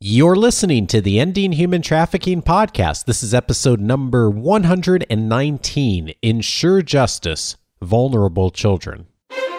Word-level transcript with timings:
You're 0.00 0.36
listening 0.36 0.86
to 0.88 1.00
the 1.00 1.18
Ending 1.18 1.50
Human 1.50 1.82
Trafficking 1.82 2.40
podcast. 2.40 3.06
This 3.06 3.24
is 3.24 3.34
episode 3.34 3.80
number 3.80 4.30
119 4.30 6.14
Ensure 6.22 6.82
Justice 6.82 7.56
Vulnerable 7.82 8.52
Children. 8.52 9.08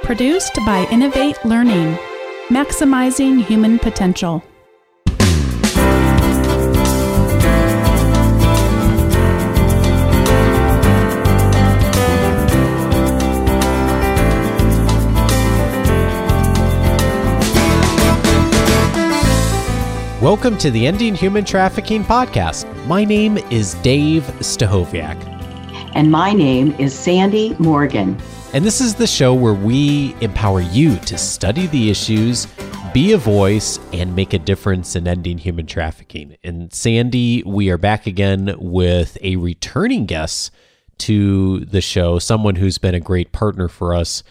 Produced 0.02 0.56
by 0.66 0.88
Innovate 0.92 1.44
Learning, 1.44 2.00
maximizing 2.48 3.44
human 3.44 3.80
potential. 3.80 4.42
Welcome 20.22 20.58
to 20.58 20.70
the 20.70 20.86
Ending 20.86 21.16
Human 21.16 21.46
Trafficking 21.46 22.04
podcast. 22.04 22.66
My 22.88 23.06
name 23.06 23.38
is 23.38 23.76
Dave 23.76 24.24
Stachowiak. 24.40 25.16
And 25.96 26.12
my 26.12 26.34
name 26.34 26.74
is 26.74 26.94
Sandy 26.94 27.56
Morgan. 27.58 28.22
And 28.54 28.66
this 28.66 28.82
is 28.82 28.96
the 28.96 29.08
show 29.08 29.34
where 29.34 29.54
we 29.54 30.14
empower 30.20 30.60
you 30.60 30.98
to 30.98 31.18
study 31.18 31.68
the 31.68 31.90
issues, 31.90 32.48
be 32.94 33.14
a 33.14 33.18
voice, 33.18 33.80
and 33.94 34.14
make 34.14 34.34
a 34.34 34.40
difference 34.40 34.94
in 34.98 35.08
ending 35.08 35.38
human 35.38 35.68
trafficking. 35.68 36.36
And 36.44 36.74
Sandy, 36.74 37.42
we 37.44 37.70
are 37.70 37.78
back 37.78 38.06
again 38.06 38.56
with 38.60 39.18
a 39.22 39.38
returning 39.38 40.06
guest 40.06 40.52
to 40.98 41.62
the 41.62 41.80
show, 41.80 42.20
someone 42.20 42.56
who's 42.56 42.78
been 42.78 42.94
a 42.94 43.00
great 43.00 43.32
partner 43.32 43.70
for 43.70 43.94
us 43.94 44.24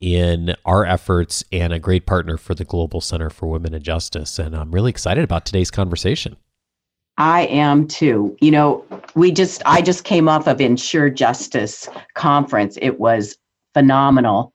in 0.00 0.54
our 0.64 0.84
efforts 0.84 1.44
and 1.52 1.72
a 1.72 1.78
great 1.78 2.06
partner 2.06 2.36
for 2.36 2.54
the 2.54 2.64
Global 2.64 3.00
Center 3.00 3.30
for 3.30 3.46
Women 3.46 3.74
and 3.74 3.84
Justice. 3.84 4.38
And 4.38 4.56
I'm 4.56 4.70
really 4.70 4.90
excited 4.90 5.24
about 5.24 5.44
today's 5.44 5.70
conversation. 5.70 6.36
I 7.18 7.42
am 7.46 7.86
too. 7.86 8.34
You 8.40 8.50
know, 8.50 8.84
we 9.14 9.30
just 9.30 9.62
I 9.66 9.82
just 9.82 10.04
came 10.04 10.28
off 10.28 10.46
of 10.46 10.60
Ensure 10.60 11.10
Justice 11.10 11.88
conference. 12.14 12.78
It 12.80 12.98
was 12.98 13.36
phenomenal. 13.74 14.54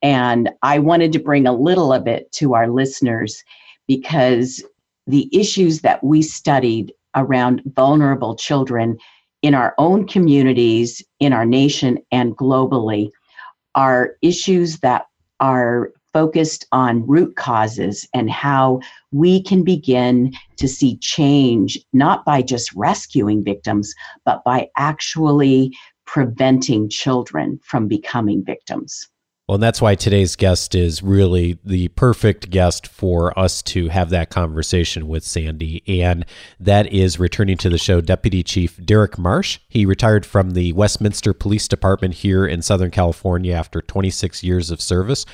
And 0.00 0.50
I 0.62 0.78
wanted 0.78 1.12
to 1.12 1.18
bring 1.18 1.46
a 1.46 1.52
little 1.52 1.92
of 1.92 2.06
it 2.06 2.30
to 2.32 2.54
our 2.54 2.68
listeners 2.68 3.42
because 3.88 4.62
the 5.06 5.28
issues 5.36 5.80
that 5.80 6.04
we 6.04 6.22
studied 6.22 6.92
around 7.16 7.62
vulnerable 7.74 8.36
children 8.36 8.96
in 9.42 9.54
our 9.54 9.74
own 9.78 10.06
communities, 10.06 11.02
in 11.20 11.32
our 11.32 11.44
nation, 11.44 11.98
and 12.12 12.36
globally 12.36 13.10
are 13.74 14.16
issues 14.22 14.78
that 14.80 15.06
are 15.40 15.92
focused 16.12 16.66
on 16.70 17.06
root 17.06 17.34
causes 17.34 18.08
and 18.14 18.30
how 18.30 18.80
we 19.10 19.42
can 19.42 19.64
begin 19.64 20.32
to 20.56 20.68
see 20.68 20.96
change, 20.98 21.78
not 21.92 22.24
by 22.24 22.40
just 22.40 22.72
rescuing 22.74 23.42
victims, 23.42 23.92
but 24.24 24.42
by 24.44 24.68
actually 24.78 25.72
preventing 26.06 26.88
children 26.88 27.58
from 27.64 27.88
becoming 27.88 28.44
victims. 28.44 29.08
Well, 29.46 29.56
and 29.56 29.62
that's 29.62 29.82
why 29.82 29.94
today's 29.94 30.36
guest 30.36 30.74
is 30.74 31.02
really 31.02 31.58
the 31.62 31.88
perfect 31.88 32.48
guest 32.48 32.86
for 32.86 33.38
us 33.38 33.60
to 33.64 33.88
have 33.88 34.08
that 34.08 34.30
conversation 34.30 35.06
with 35.06 35.22
Sandy. 35.22 35.82
And 35.86 36.24
that 36.58 36.90
is 36.90 37.20
returning 37.20 37.58
to 37.58 37.68
the 37.68 37.76
show, 37.76 38.00
Deputy 38.00 38.42
Chief 38.42 38.82
Derek 38.82 39.18
Marsh. 39.18 39.58
He 39.68 39.84
retired 39.84 40.24
from 40.24 40.52
the 40.52 40.72
Westminster 40.72 41.34
Police 41.34 41.68
Department 41.68 42.14
here 42.14 42.46
in 42.46 42.62
Southern 42.62 42.90
California 42.90 43.52
after 43.52 43.82
26 43.82 44.42
years 44.42 44.70
of 44.70 44.80
service. 44.80 45.26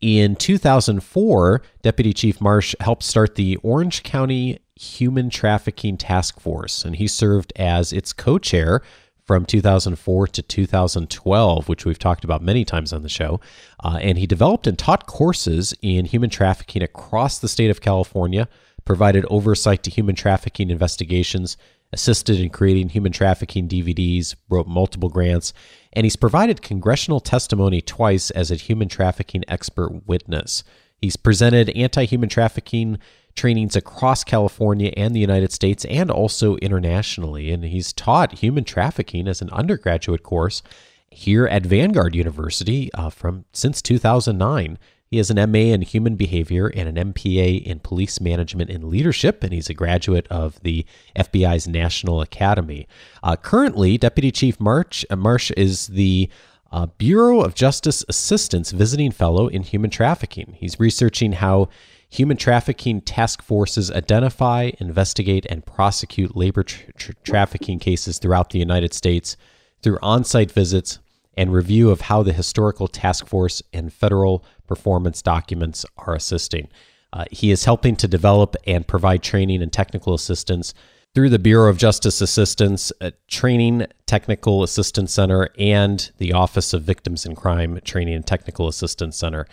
In 0.00 0.36
2004, 0.36 1.60
Deputy 1.82 2.12
Chief 2.12 2.40
Marsh 2.40 2.76
helped 2.78 3.02
start 3.02 3.34
the 3.34 3.56
Orange 3.64 4.04
County 4.04 4.60
Human 4.76 5.28
Trafficking 5.28 5.96
Task 5.96 6.38
Force, 6.38 6.84
and 6.84 6.94
he 6.94 7.08
served 7.08 7.52
as 7.56 7.92
its 7.92 8.12
co 8.12 8.38
chair 8.38 8.82
from 9.26 9.44
2004 9.44 10.28
to 10.28 10.42
2012, 10.42 11.68
which 11.68 11.84
we've 11.84 11.98
talked 11.98 12.24
about 12.24 12.42
many 12.42 12.64
times 12.64 12.92
on 12.92 13.02
the 13.02 13.08
show. 13.08 13.40
Uh, 13.82 13.98
and 14.00 14.18
he 14.18 14.26
developed 14.26 14.66
and 14.66 14.78
taught 14.78 15.06
courses 15.06 15.74
in 15.82 16.04
human 16.04 16.30
trafficking 16.30 16.82
across 16.82 17.38
the 17.38 17.48
state 17.48 17.70
of 17.70 17.80
California, 17.80 18.48
provided 18.84 19.26
oversight 19.28 19.82
to 19.82 19.90
human 19.90 20.14
trafficking 20.14 20.70
investigations, 20.70 21.56
assisted 21.92 22.38
in 22.38 22.50
creating 22.50 22.90
human 22.90 23.12
trafficking 23.12 23.68
DVDs, 23.68 24.36
wrote 24.48 24.68
multiple 24.68 25.08
grants, 25.08 25.52
and 25.92 26.04
he's 26.04 26.16
provided 26.16 26.62
congressional 26.62 27.20
testimony 27.20 27.80
twice 27.80 28.30
as 28.30 28.50
a 28.50 28.56
human 28.56 28.88
trafficking 28.88 29.42
expert 29.48 30.06
witness. 30.06 30.62
He's 31.00 31.16
presented 31.16 31.70
anti 31.70 32.04
human 32.04 32.28
trafficking 32.28 32.98
trainings 33.36 33.76
across 33.76 34.24
California 34.24 34.92
and 34.96 35.14
the 35.14 35.20
United 35.20 35.52
States 35.52 35.84
and 35.84 36.10
also 36.10 36.56
internationally. 36.56 37.50
And 37.50 37.64
he's 37.64 37.92
taught 37.92 38.38
human 38.38 38.64
trafficking 38.64 39.28
as 39.28 39.40
an 39.40 39.50
undergraduate 39.50 40.22
course 40.22 40.62
here 41.10 41.46
at 41.46 41.64
Vanguard 41.64 42.14
University 42.14 42.92
uh, 42.94 43.10
from 43.10 43.44
since 43.52 43.80
2009. 43.80 44.78
He 45.08 45.18
has 45.18 45.30
an 45.30 45.50
MA 45.50 45.58
in 45.58 45.82
human 45.82 46.16
behavior 46.16 46.66
and 46.66 46.88
an 46.88 47.12
MPA 47.12 47.62
in 47.62 47.78
police 47.78 48.20
management 48.20 48.70
and 48.70 48.84
leadership, 48.84 49.44
and 49.44 49.52
he's 49.52 49.70
a 49.70 49.74
graduate 49.74 50.26
of 50.28 50.60
the 50.62 50.84
FBI's 51.16 51.68
National 51.68 52.20
Academy. 52.20 52.88
Uh, 53.22 53.36
currently, 53.36 53.98
Deputy 53.98 54.32
Chief 54.32 54.58
Marsh, 54.58 55.04
uh, 55.08 55.14
Marsh 55.14 55.52
is 55.52 55.86
the 55.86 56.28
uh, 56.72 56.86
Bureau 56.98 57.40
of 57.40 57.54
Justice 57.54 58.04
Assistance 58.08 58.72
Visiting 58.72 59.12
Fellow 59.12 59.46
in 59.46 59.62
Human 59.62 59.90
Trafficking. 59.90 60.56
He's 60.58 60.80
researching 60.80 61.32
how 61.32 61.68
Human 62.08 62.36
trafficking 62.36 63.00
task 63.00 63.42
forces 63.42 63.90
identify, 63.90 64.70
investigate, 64.78 65.46
and 65.50 65.66
prosecute 65.66 66.36
labor 66.36 66.62
tra- 66.62 66.92
tra- 66.94 67.14
trafficking 67.24 67.78
cases 67.78 68.18
throughout 68.18 68.50
the 68.50 68.58
United 68.58 68.94
States 68.94 69.36
through 69.82 69.98
on 70.02 70.24
site 70.24 70.50
visits 70.50 70.98
and 71.36 71.52
review 71.52 71.90
of 71.90 72.02
how 72.02 72.22
the 72.22 72.32
historical 72.32 72.88
task 72.88 73.26
force 73.26 73.62
and 73.72 73.92
federal 73.92 74.44
performance 74.66 75.20
documents 75.20 75.84
are 75.98 76.14
assisting. 76.14 76.68
Uh, 77.12 77.24
he 77.30 77.50
is 77.50 77.64
helping 77.64 77.96
to 77.96 78.08
develop 78.08 78.56
and 78.66 78.86
provide 78.86 79.22
training 79.22 79.62
and 79.62 79.72
technical 79.72 80.14
assistance 80.14 80.74
through 81.14 81.30
the 81.30 81.38
Bureau 81.38 81.70
of 81.70 81.78
Justice 81.78 82.20
Assistance, 82.20 82.92
Training 83.26 83.86
Technical 84.04 84.62
Assistance 84.62 85.14
Center, 85.14 85.48
and 85.58 86.10
the 86.18 86.34
Office 86.34 86.74
of 86.74 86.82
Victims 86.82 87.24
in 87.24 87.34
Crime 87.34 87.80
Training 87.84 88.14
and 88.14 88.26
Technical 88.26 88.68
Assistance 88.68 89.16
Center. 89.16 89.46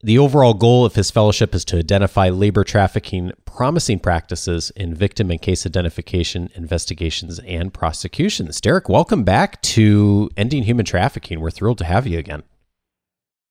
The 0.00 0.16
overall 0.16 0.54
goal 0.54 0.84
of 0.84 0.94
his 0.94 1.10
fellowship 1.10 1.56
is 1.56 1.64
to 1.66 1.78
identify 1.78 2.28
labor 2.28 2.62
trafficking 2.62 3.32
promising 3.44 3.98
practices 3.98 4.70
in 4.76 4.94
victim 4.94 5.28
and 5.28 5.42
case 5.42 5.66
identification, 5.66 6.50
investigations, 6.54 7.40
and 7.40 7.74
prosecutions. 7.74 8.60
Derek, 8.60 8.88
welcome 8.88 9.24
back 9.24 9.60
to 9.62 10.30
Ending 10.36 10.62
Human 10.62 10.84
Trafficking. 10.84 11.40
We're 11.40 11.50
thrilled 11.50 11.78
to 11.78 11.84
have 11.84 12.06
you 12.06 12.16
again. 12.16 12.44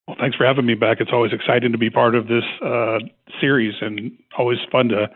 Well, 0.08 0.16
thanks 0.18 0.38
for 0.38 0.46
having 0.46 0.66
me 0.66 0.76
back. 0.76 1.02
It's 1.02 1.12
always 1.12 1.34
exciting 1.34 1.74
to 1.74 1.78
be 1.78 1.90
part 1.90 2.16
of 2.16 2.30
this 2.30 2.46
uh, 2.64 3.00
series 3.42 3.74
and 3.82 4.18
always 4.38 4.60
fun 4.72 4.88
to 4.88 5.10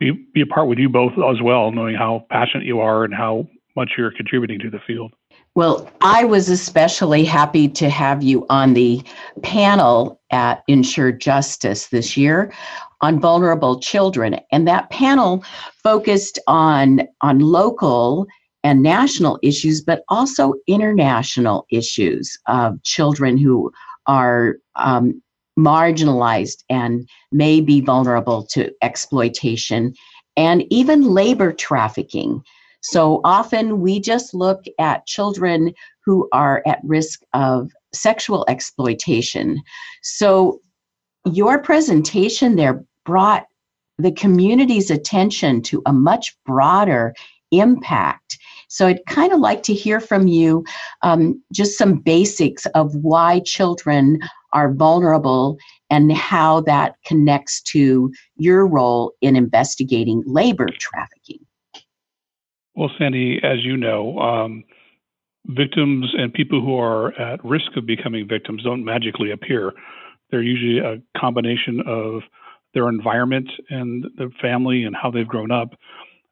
be, 0.00 0.12
be 0.32 0.40
a 0.40 0.46
part 0.46 0.68
with 0.68 0.78
you 0.78 0.88
both 0.88 1.12
as 1.12 1.42
well, 1.42 1.70
knowing 1.70 1.96
how 1.96 2.24
passionate 2.30 2.64
you 2.64 2.80
are 2.80 3.04
and 3.04 3.12
how 3.12 3.46
much 3.76 3.90
you're 3.98 4.10
contributing 4.10 4.58
to 4.60 4.70
the 4.70 4.78
field. 4.86 5.12
Well, 5.56 5.88
I 6.00 6.24
was 6.24 6.48
especially 6.48 7.24
happy 7.24 7.68
to 7.68 7.88
have 7.88 8.24
you 8.24 8.44
on 8.50 8.74
the 8.74 9.02
panel 9.42 10.20
at 10.32 10.64
Ensure 10.66 11.12
Justice 11.12 11.88
this 11.88 12.16
year 12.16 12.52
on 13.00 13.20
vulnerable 13.20 13.78
children. 13.78 14.40
And 14.50 14.66
that 14.66 14.90
panel 14.90 15.44
focused 15.82 16.40
on, 16.48 17.06
on 17.20 17.38
local 17.38 18.26
and 18.64 18.82
national 18.82 19.38
issues, 19.42 19.80
but 19.80 20.02
also 20.08 20.54
international 20.66 21.66
issues 21.70 22.36
of 22.48 22.82
children 22.82 23.36
who 23.36 23.70
are 24.06 24.56
um, 24.74 25.22
marginalized 25.56 26.64
and 26.68 27.08
may 27.30 27.60
be 27.60 27.80
vulnerable 27.80 28.42
to 28.46 28.72
exploitation 28.82 29.94
and 30.36 30.64
even 30.70 31.02
labor 31.02 31.52
trafficking. 31.52 32.42
So 32.84 33.22
often 33.24 33.80
we 33.80 33.98
just 33.98 34.34
look 34.34 34.64
at 34.78 35.06
children 35.06 35.72
who 36.04 36.28
are 36.32 36.62
at 36.66 36.80
risk 36.84 37.22
of 37.32 37.70
sexual 37.94 38.44
exploitation. 38.46 39.62
So 40.02 40.60
your 41.24 41.62
presentation 41.62 42.56
there 42.56 42.84
brought 43.06 43.46
the 43.96 44.12
community's 44.12 44.90
attention 44.90 45.62
to 45.62 45.80
a 45.86 45.94
much 45.94 46.36
broader 46.44 47.14
impact. 47.52 48.38
So 48.68 48.86
I'd 48.86 49.06
kind 49.06 49.32
of 49.32 49.40
like 49.40 49.62
to 49.62 49.72
hear 49.72 49.98
from 49.98 50.28
you 50.28 50.62
um, 51.00 51.42
just 51.52 51.78
some 51.78 52.00
basics 52.00 52.66
of 52.74 52.94
why 52.96 53.40
children 53.46 54.18
are 54.52 54.74
vulnerable 54.74 55.56
and 55.88 56.12
how 56.12 56.60
that 56.62 56.96
connects 57.06 57.62
to 57.62 58.12
your 58.36 58.66
role 58.66 59.12
in 59.22 59.36
investigating 59.36 60.22
labor 60.26 60.68
trafficking. 60.78 61.43
Well, 62.74 62.90
Sandy, 62.98 63.40
as 63.42 63.64
you 63.64 63.76
know, 63.76 64.18
um, 64.18 64.64
victims 65.46 66.12
and 66.16 66.32
people 66.32 66.60
who 66.60 66.78
are 66.78 67.12
at 67.20 67.44
risk 67.44 67.76
of 67.76 67.86
becoming 67.86 68.26
victims 68.26 68.62
don't 68.64 68.84
magically 68.84 69.30
appear. 69.30 69.72
They're 70.30 70.42
usually 70.42 70.78
a 70.78 71.00
combination 71.18 71.82
of 71.86 72.22
their 72.72 72.88
environment 72.88 73.48
and 73.70 74.06
their 74.16 74.30
family 74.42 74.82
and 74.82 74.96
how 74.96 75.10
they've 75.10 75.28
grown 75.28 75.52
up, 75.52 75.70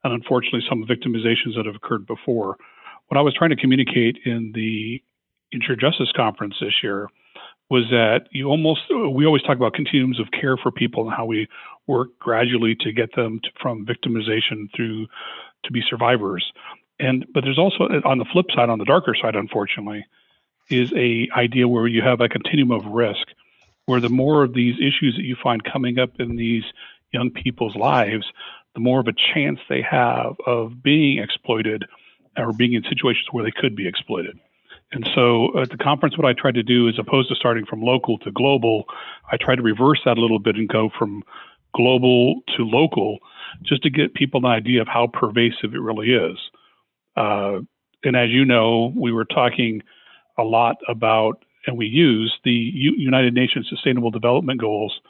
and 0.02 0.12
unfortunately 0.12 0.62
some 0.68 0.84
victimizations 0.84 1.56
that 1.56 1.66
have 1.66 1.76
occurred 1.76 2.06
before. 2.06 2.56
What 3.08 3.18
I 3.18 3.20
was 3.20 3.34
trying 3.34 3.50
to 3.50 3.56
communicate 3.56 4.18
in 4.24 4.52
the 4.54 5.00
Ensure 5.52 5.76
Justice 5.76 6.10
Conference 6.16 6.54
this 6.60 6.82
year 6.82 7.08
was 7.70 7.84
that 7.90 8.26
you 8.32 8.48
almost 8.48 8.80
we 9.14 9.24
always 9.24 9.42
talk 9.42 9.56
about 9.56 9.74
continuums 9.74 10.18
of 10.18 10.26
care 10.38 10.56
for 10.56 10.70
people 10.70 11.04
and 11.04 11.14
how 11.14 11.24
we 11.24 11.46
work 11.86 12.08
gradually 12.18 12.74
to 12.80 12.92
get 12.92 13.14
them 13.14 13.40
to, 13.42 13.50
from 13.60 13.86
victimization 13.86 14.66
through 14.74 15.06
to 15.64 15.72
be 15.72 15.82
survivors. 15.88 16.52
And 16.98 17.26
but 17.32 17.42
there's 17.44 17.58
also 17.58 17.84
on 18.04 18.18
the 18.18 18.26
flip 18.32 18.46
side, 18.54 18.68
on 18.68 18.78
the 18.78 18.84
darker 18.84 19.14
side, 19.20 19.34
unfortunately, 19.34 20.04
is 20.70 20.92
a 20.94 21.28
idea 21.36 21.68
where 21.68 21.86
you 21.86 22.02
have 22.02 22.20
a 22.20 22.28
continuum 22.28 22.70
of 22.70 22.86
risk, 22.86 23.26
where 23.86 24.00
the 24.00 24.08
more 24.08 24.42
of 24.42 24.54
these 24.54 24.76
issues 24.76 25.16
that 25.16 25.24
you 25.24 25.36
find 25.42 25.64
coming 25.64 25.98
up 25.98 26.20
in 26.20 26.36
these 26.36 26.64
young 27.12 27.30
people's 27.30 27.76
lives, 27.76 28.24
the 28.74 28.80
more 28.80 29.00
of 29.00 29.08
a 29.08 29.12
chance 29.34 29.58
they 29.68 29.82
have 29.82 30.36
of 30.46 30.82
being 30.82 31.18
exploited 31.18 31.84
or 32.36 32.52
being 32.52 32.72
in 32.72 32.82
situations 32.84 33.26
where 33.30 33.44
they 33.44 33.50
could 33.50 33.76
be 33.76 33.86
exploited. 33.86 34.38
And 34.92 35.08
so 35.14 35.58
at 35.60 35.70
the 35.70 35.78
conference, 35.78 36.18
what 36.18 36.26
I 36.26 36.34
tried 36.34 36.54
to 36.54 36.62
do, 36.62 36.88
as 36.88 36.98
opposed 36.98 37.28
to 37.30 37.34
starting 37.34 37.64
from 37.64 37.82
local 37.82 38.18
to 38.18 38.30
global, 38.30 38.84
I 39.30 39.36
tried 39.38 39.56
to 39.56 39.62
reverse 39.62 40.00
that 40.04 40.18
a 40.18 40.20
little 40.20 40.38
bit 40.38 40.56
and 40.56 40.68
go 40.68 40.90
from 40.98 41.22
global 41.74 42.42
to 42.56 42.64
local, 42.64 43.18
just 43.62 43.82
to 43.82 43.90
get 43.90 44.14
people 44.14 44.40
an 44.44 44.46
idea 44.46 44.80
of 44.80 44.88
how 44.88 45.06
pervasive 45.06 45.74
it 45.74 45.80
really 45.80 46.12
is. 46.12 46.38
Uh, 47.16 47.60
and 48.04 48.16
as 48.16 48.30
you 48.30 48.44
know, 48.44 48.92
we 48.96 49.12
were 49.12 49.24
talking 49.24 49.82
a 50.38 50.42
lot 50.42 50.76
about, 50.88 51.44
and 51.66 51.76
we 51.76 51.86
use 51.86 52.32
the 52.44 52.50
U- 52.50 52.94
United 52.96 53.34
Nations 53.34 53.66
Sustainable 53.68 54.10
Development 54.10 54.60
Goals 54.60 55.00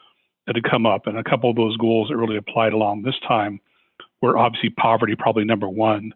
that 0.47 0.57
had 0.57 0.65
come 0.69 0.87
up, 0.87 1.07
and 1.07 1.17
a 1.17 1.25
couple 1.25 1.49
of 1.49 1.57
those 1.57 1.77
goals 1.77 2.09
that 2.09 2.17
really 2.17 2.37
applied 2.37 2.73
along 2.73 3.03
this 3.03 3.19
time 3.27 3.61
were 4.21 4.37
obviously 4.37 4.71
poverty, 4.71 5.15
probably 5.17 5.45
number 5.45 5.69
one, 5.69 6.13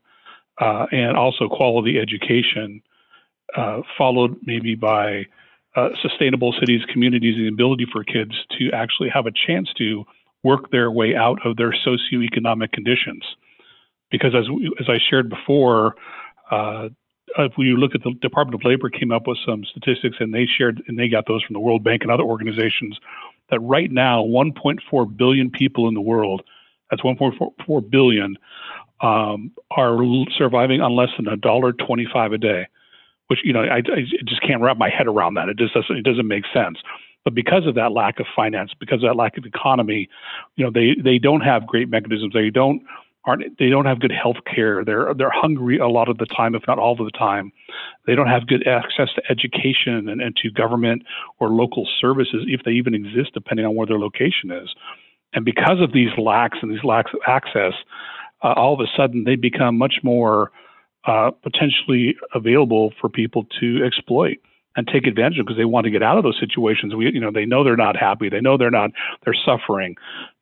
uh, 0.60 0.86
and 0.90 1.16
also 1.16 1.48
quality 1.48 1.98
education, 1.98 2.82
uh, 3.56 3.80
followed 3.96 4.36
maybe 4.42 4.74
by 4.74 5.24
uh, 5.76 5.90
sustainable 6.02 6.54
cities, 6.58 6.80
communities, 6.92 7.36
and 7.36 7.44
the 7.44 7.48
ability 7.48 7.86
for 7.92 8.02
kids 8.02 8.32
to 8.58 8.70
actually 8.72 9.08
have 9.08 9.26
a 9.26 9.32
chance 9.46 9.68
to 9.76 10.04
work 10.42 10.70
their 10.70 10.90
way 10.90 11.14
out 11.14 11.44
of 11.44 11.56
their 11.56 11.72
socioeconomic 11.72 12.72
conditions. 12.72 13.24
Because 14.10 14.34
as 14.34 14.46
as 14.80 14.86
I 14.88 14.98
shared 15.10 15.28
before, 15.28 15.96
uh, 16.50 16.88
if 17.38 17.52
we 17.58 17.74
look 17.76 17.94
at 17.94 18.02
the 18.02 18.12
Department 18.20 18.54
of 18.54 18.64
Labor 18.64 18.88
came 18.88 19.10
up 19.10 19.26
with 19.26 19.38
some 19.44 19.64
statistics 19.64 20.16
and 20.20 20.32
they 20.32 20.46
shared 20.46 20.82
and 20.86 20.98
they 20.98 21.08
got 21.08 21.26
those 21.26 21.42
from 21.42 21.54
the 21.54 21.60
World 21.60 21.82
Bank 21.82 22.02
and 22.02 22.10
other 22.10 22.22
organizations 22.22 22.98
that 23.50 23.60
right 23.60 23.90
now 23.90 24.22
1.4 24.22 25.16
billion 25.16 25.50
people 25.50 25.88
in 25.88 25.94
the 25.94 26.00
world, 26.00 26.42
that's 26.90 27.02
1.4 27.02 27.90
billion, 27.90 28.36
um, 29.00 29.52
are 29.76 29.98
surviving 30.36 30.80
on 30.80 30.96
less 30.96 31.10
than 31.16 31.28
a 31.28 31.36
dollar 31.36 31.72
25 31.72 32.32
a 32.32 32.38
day, 32.38 32.66
which 33.28 33.40
you 33.44 33.52
know 33.52 33.62
I, 33.62 33.78
I 33.78 34.02
just 34.24 34.42
can't 34.42 34.62
wrap 34.62 34.78
my 34.78 34.88
head 34.88 35.06
around 35.06 35.34
that. 35.34 35.48
It 35.48 35.58
just 35.58 35.74
doesn't 35.74 35.96
it 35.96 36.02
doesn't 36.02 36.26
make 36.26 36.44
sense. 36.54 36.78
But 37.26 37.34
because 37.34 37.66
of 37.66 37.74
that 37.74 37.90
lack 37.90 38.20
of 38.20 38.26
finance, 38.36 38.70
because 38.78 39.02
of 39.02 39.08
that 39.08 39.16
lack 39.16 39.36
of 39.36 39.44
economy, 39.44 40.08
you 40.54 40.64
know, 40.64 40.70
they, 40.70 40.94
they 41.02 41.18
don't 41.18 41.40
have 41.40 41.66
great 41.66 41.88
mechanisms. 41.88 42.32
They 42.32 42.50
don't 42.50 42.82
aren't 43.24 43.58
they 43.58 43.68
don't 43.68 43.84
have 43.84 43.98
good 43.98 44.12
health 44.12 44.36
care. 44.46 44.84
They're 44.84 45.12
they're 45.12 45.32
hungry 45.34 45.78
a 45.78 45.88
lot 45.88 46.08
of 46.08 46.18
the 46.18 46.26
time, 46.26 46.54
if 46.54 46.62
not 46.68 46.78
all 46.78 46.92
of 46.92 47.04
the 47.04 47.18
time. 47.18 47.50
They 48.06 48.14
don't 48.14 48.28
have 48.28 48.46
good 48.46 48.64
access 48.68 49.08
to 49.16 49.22
education 49.28 50.08
and, 50.08 50.22
and 50.22 50.36
to 50.36 50.52
government 50.52 51.02
or 51.40 51.48
local 51.48 51.88
services, 52.00 52.44
if 52.46 52.60
they 52.64 52.70
even 52.70 52.94
exist, 52.94 53.34
depending 53.34 53.66
on 53.66 53.74
where 53.74 53.88
their 53.88 53.98
location 53.98 54.52
is. 54.52 54.72
And 55.32 55.44
because 55.44 55.80
of 55.80 55.92
these 55.92 56.16
lacks 56.16 56.58
and 56.62 56.70
these 56.70 56.84
lacks 56.84 57.10
of 57.12 57.18
access, 57.26 57.72
uh, 58.44 58.52
all 58.52 58.72
of 58.72 58.78
a 58.78 58.86
sudden 58.96 59.24
they 59.24 59.34
become 59.34 59.76
much 59.76 59.96
more 60.04 60.52
uh, 61.06 61.32
potentially 61.42 62.14
available 62.36 62.94
for 63.00 63.08
people 63.08 63.48
to 63.58 63.84
exploit 63.84 64.38
and 64.76 64.86
take 64.86 65.06
advantage 65.06 65.38
of 65.38 65.46
because 65.46 65.56
they 65.56 65.64
want 65.64 65.84
to 65.84 65.90
get 65.90 66.02
out 66.02 66.18
of 66.18 66.24
those 66.24 66.38
situations. 66.38 66.94
We, 66.94 67.10
you 67.12 67.20
know, 67.20 67.30
they 67.32 67.46
know 67.46 67.64
they're 67.64 67.76
not 67.76 67.96
happy. 67.96 68.28
They 68.28 68.40
know 68.40 68.56
they're 68.58 68.70
not, 68.70 68.90
they're 69.24 69.34
suffering, 69.34 69.96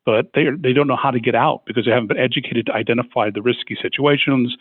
but 0.05 0.27
they 0.35 0.45
they 0.57 0.73
don't 0.73 0.87
know 0.87 0.97
how 1.01 1.11
to 1.11 1.19
get 1.19 1.35
out 1.35 1.63
because 1.65 1.85
they 1.85 1.91
haven't 1.91 2.07
been 2.07 2.19
educated 2.19 2.67
to 2.67 2.73
identify 2.73 3.29
the 3.31 3.41
risky 3.41 3.77
situations. 3.81 4.55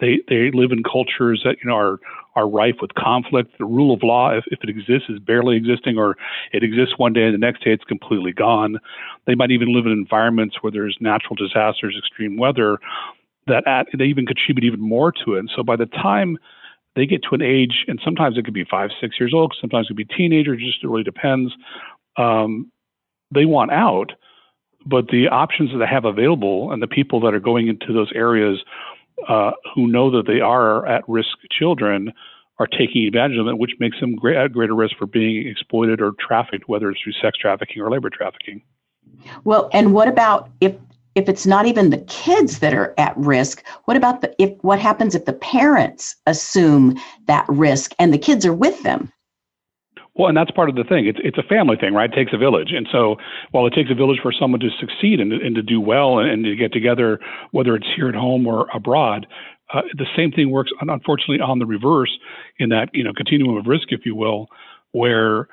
They 0.00 0.20
they 0.28 0.50
live 0.52 0.72
in 0.72 0.82
cultures 0.82 1.42
that 1.44 1.56
you 1.62 1.70
know 1.70 1.76
are 1.76 1.98
are 2.34 2.48
rife 2.48 2.76
with 2.80 2.94
conflict. 2.94 3.56
The 3.58 3.64
rule 3.64 3.94
of 3.94 4.02
law, 4.02 4.30
if, 4.30 4.44
if 4.48 4.58
it 4.62 4.68
exists, 4.68 5.08
is 5.08 5.18
barely 5.18 5.56
existing, 5.56 5.96
or 5.96 6.16
it 6.52 6.62
exists 6.62 6.94
one 6.98 7.12
day 7.12 7.24
and 7.24 7.34
the 7.34 7.38
next 7.38 7.64
day 7.64 7.72
it's 7.72 7.84
completely 7.84 8.32
gone. 8.32 8.78
They 9.26 9.34
might 9.34 9.50
even 9.50 9.74
live 9.74 9.86
in 9.86 9.92
environments 9.92 10.56
where 10.60 10.72
there's 10.72 10.96
natural 11.00 11.36
disasters, 11.36 11.94
extreme 11.96 12.36
weather, 12.36 12.78
that 13.46 13.64
add, 13.66 13.86
they 13.96 14.04
even 14.04 14.26
contribute 14.26 14.64
even 14.64 14.80
more 14.80 15.12
to 15.24 15.34
it. 15.34 15.40
And 15.40 15.50
so 15.54 15.62
by 15.62 15.76
the 15.76 15.86
time 15.86 16.38
they 16.94 17.06
get 17.06 17.22
to 17.22 17.34
an 17.34 17.42
age, 17.42 17.84
and 17.88 18.00
sometimes 18.04 18.36
it 18.36 18.44
could 18.44 18.54
be 18.54 18.64
five, 18.64 18.90
six 19.00 19.16
years 19.18 19.32
old, 19.34 19.54
sometimes 19.60 19.86
it 19.86 19.88
could 19.88 19.96
be 19.96 20.04
teenagers, 20.04 20.60
just 20.60 20.82
it 20.82 20.88
really 20.88 21.02
depends. 21.02 21.52
Um, 22.16 22.70
they 23.34 23.46
want 23.46 23.72
out, 23.72 24.12
but 24.84 25.08
the 25.08 25.28
options 25.28 25.70
that 25.72 25.78
they 25.78 25.86
have 25.86 26.04
available 26.04 26.72
and 26.72 26.82
the 26.82 26.86
people 26.88 27.20
that 27.20 27.34
are 27.34 27.40
going 27.40 27.68
into 27.68 27.92
those 27.92 28.10
areas 28.14 28.62
uh, 29.28 29.52
who 29.74 29.86
know 29.86 30.10
that 30.10 30.26
they 30.26 30.40
are 30.40 30.86
at 30.86 31.08
risk 31.08 31.38
children 31.50 32.12
are 32.58 32.66
taking 32.66 33.06
advantage 33.06 33.38
of 33.38 33.46
it, 33.46 33.58
which 33.58 33.72
makes 33.80 33.98
them 34.00 34.14
great, 34.14 34.36
at 34.36 34.52
greater 34.52 34.74
risk 34.74 34.96
for 34.98 35.06
being 35.06 35.48
exploited 35.48 36.00
or 36.00 36.12
trafficked, 36.20 36.68
whether 36.68 36.90
it's 36.90 37.00
through 37.02 37.12
sex 37.22 37.38
trafficking 37.38 37.80
or 37.80 37.90
labor 37.90 38.10
trafficking. 38.10 38.62
Well, 39.44 39.70
and 39.72 39.94
what 39.94 40.08
about 40.08 40.50
if 40.60 40.74
if 41.14 41.28
it's 41.28 41.46
not 41.46 41.66
even 41.66 41.90
the 41.90 42.04
kids 42.08 42.60
that 42.60 42.74
are 42.74 42.94
at 42.98 43.16
risk 43.16 43.62
what 43.84 43.96
about 43.96 44.20
the 44.20 44.34
if 44.42 44.50
what 44.62 44.78
happens 44.78 45.14
if 45.14 45.24
the 45.24 45.32
parents 45.32 46.16
assume 46.26 46.98
that 47.26 47.46
risk 47.48 47.92
and 47.98 48.12
the 48.12 48.18
kids 48.18 48.44
are 48.46 48.54
with 48.54 48.82
them 48.82 49.12
well, 50.14 50.28
and 50.28 50.36
that's 50.36 50.50
part 50.50 50.68
of 50.68 50.74
the 50.74 50.84
thing. 50.84 51.06
It's 51.06 51.18
it's 51.24 51.38
a 51.38 51.42
family 51.42 51.76
thing, 51.76 51.94
right? 51.94 52.12
It 52.12 52.14
takes 52.14 52.34
a 52.34 52.36
village, 52.36 52.72
and 52.72 52.86
so 52.92 53.16
while 53.52 53.66
it 53.66 53.72
takes 53.72 53.90
a 53.90 53.94
village 53.94 54.18
for 54.22 54.30
someone 54.30 54.60
to 54.60 54.68
succeed 54.78 55.20
and, 55.20 55.32
and 55.32 55.54
to 55.54 55.62
do 55.62 55.80
well 55.80 56.18
and, 56.18 56.28
and 56.28 56.44
to 56.44 56.54
get 56.54 56.72
together, 56.72 57.18
whether 57.52 57.74
it's 57.74 57.86
here 57.96 58.10
at 58.10 58.14
home 58.14 58.46
or 58.46 58.66
abroad, 58.74 59.26
uh, 59.72 59.80
the 59.96 60.06
same 60.14 60.30
thing 60.30 60.50
works. 60.50 60.70
Unfortunately, 60.82 61.40
on 61.40 61.58
the 61.58 61.66
reverse, 61.66 62.10
in 62.58 62.68
that 62.68 62.90
you 62.92 63.02
know 63.02 63.14
continuum 63.14 63.56
of 63.56 63.66
risk, 63.66 63.88
if 63.88 64.04
you 64.04 64.14
will, 64.14 64.48
where 64.90 65.48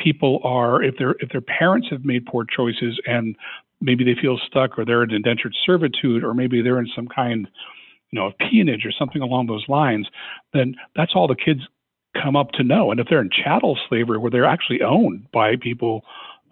people 0.00 0.40
are 0.42 0.82
if 0.82 0.96
their 0.96 1.14
if 1.20 1.28
their 1.30 1.42
parents 1.42 1.88
have 1.90 2.04
made 2.04 2.24
poor 2.24 2.44
choices 2.44 2.98
and 3.06 3.36
maybe 3.80 4.04
they 4.04 4.20
feel 4.20 4.38
stuck 4.46 4.78
or 4.78 4.84
they're 4.84 5.02
in 5.02 5.12
indentured 5.12 5.54
servitude 5.64 6.24
or 6.24 6.34
maybe 6.34 6.62
they're 6.62 6.78
in 6.78 6.88
some 6.94 7.08
kind 7.08 7.48
you 8.10 8.18
know 8.18 8.26
of 8.26 8.38
peonage 8.38 8.84
or 8.84 8.92
something 8.92 9.22
along 9.22 9.46
those 9.46 9.64
lines 9.68 10.08
then 10.52 10.74
that's 10.96 11.12
all 11.14 11.28
the 11.28 11.36
kids 11.36 11.60
come 12.20 12.36
up 12.36 12.50
to 12.52 12.64
know 12.64 12.90
and 12.90 13.00
if 13.00 13.06
they're 13.08 13.20
in 13.20 13.30
chattel 13.30 13.78
slavery 13.88 14.18
where 14.18 14.30
they're 14.30 14.44
actually 14.44 14.82
owned 14.82 15.30
by 15.32 15.56
people 15.56 16.04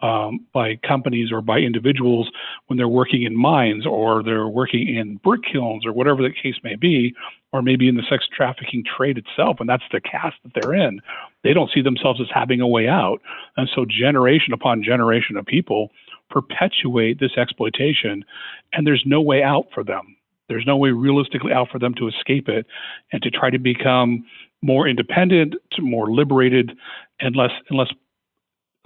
um, 0.03 0.47
by 0.53 0.77
companies 0.77 1.33
or 1.33 1.41
by 1.41 1.59
individuals 1.59 2.31
when 2.67 2.77
they're 2.77 2.89
working 2.89 3.23
in 3.23 3.37
mines 3.37 3.87
or 3.87 4.23
they're 4.23 4.49
working 4.49 4.95
in 4.95 5.17
brick 5.17 5.41
kilns 5.50 5.87
or 5.87 5.93
whatever 5.93 6.23
the 6.23 6.31
case 6.31 6.57
may 6.62 6.77
be, 6.77 7.15
or 7.53 7.62
maybe 7.62 7.89
in 7.89 7.97
the 7.97 8.03
sex 8.09 8.27
trafficking 8.35 8.85
trade 8.85 9.17
itself, 9.17 9.57
and 9.61 9.69
that's 9.69 9.85
the 9.93 10.00
caste 10.00 10.37
that 10.45 10.53
they're 10.55 10.75
in. 10.75 11.00
They 11.43 11.55
don't 11.55 11.71
see 11.73 11.81
themselves 11.81 12.21
as 12.21 12.27
having 12.33 12.61
a 12.61 12.69
way 12.69 12.89
out. 12.89 13.21
And 13.57 13.69
so, 13.75 13.87
generation 13.89 14.53
upon 14.53 14.83
generation 14.83 15.37
of 15.37 15.47
people 15.47 15.91
perpetuate 16.30 17.21
this 17.21 17.37
exploitation, 17.37 18.25
and 18.73 18.87
there's 18.87 19.02
no 19.06 19.21
way 19.21 19.42
out 19.42 19.66
for 19.73 19.85
them. 19.85 20.16
There's 20.49 20.66
no 20.66 20.76
way 20.76 20.90
realistically 20.90 21.52
out 21.52 21.68
for 21.71 21.78
them 21.78 21.95
to 21.95 22.09
escape 22.09 22.49
it 22.49 22.66
and 23.12 23.23
to 23.23 23.30
try 23.30 23.50
to 23.50 23.59
become 23.59 24.25
more 24.62 24.88
independent, 24.88 25.54
more 25.78 26.11
liberated, 26.11 26.76
and 27.21 27.35
less 27.35 27.50
and 27.68 27.78
less 27.78 27.88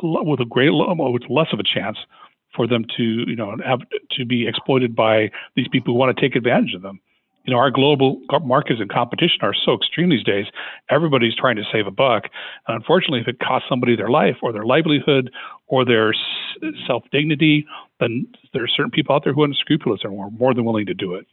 with 0.02 0.40
a 0.40 0.46
great 0.46 0.70
with 0.72 1.22
less 1.28 1.48
of 1.52 1.60
a 1.60 1.62
chance 1.62 1.98
for 2.54 2.66
them 2.66 2.84
to 2.96 3.02
you 3.02 3.36
know 3.36 3.56
have 3.64 3.80
to 4.12 4.24
be 4.24 4.46
exploited 4.48 4.96
by 4.96 5.30
these 5.56 5.68
people 5.68 5.92
who 5.92 5.98
want 5.98 6.16
to 6.16 6.20
take 6.20 6.36
advantage 6.36 6.74
of 6.74 6.82
them. 6.82 7.00
You 7.44 7.54
know, 7.54 7.58
our 7.58 7.70
global 7.70 8.20
markets 8.42 8.80
and 8.80 8.90
competition 8.90 9.38
are 9.42 9.54
so 9.54 9.74
extreme 9.74 10.10
these 10.10 10.22
days. 10.22 10.46
Everybody's 10.90 11.34
trying 11.34 11.56
to 11.56 11.64
save 11.72 11.86
a 11.86 11.90
buck. 11.90 12.24
And 12.68 12.76
unfortunately, 12.76 13.20
if 13.20 13.28
it 13.28 13.38
costs 13.40 13.68
somebody 13.68 13.96
their 13.96 14.10
life 14.10 14.36
or 14.42 14.52
their 14.52 14.66
livelihood 14.66 15.30
or 15.66 15.84
their 15.84 16.14
self 16.86 17.04
dignity, 17.10 17.66
then 17.98 18.26
there 18.52 18.62
are 18.64 18.68
certain 18.68 18.90
people 18.90 19.14
out 19.14 19.24
there 19.24 19.32
who 19.32 19.42
are 19.42 19.46
unscrupulous 19.46 20.00
and 20.04 20.18
are 20.20 20.30
more 20.30 20.54
than 20.54 20.64
willing 20.64 20.86
to 20.86 20.94
do 20.94 21.14
it. 21.14 21.26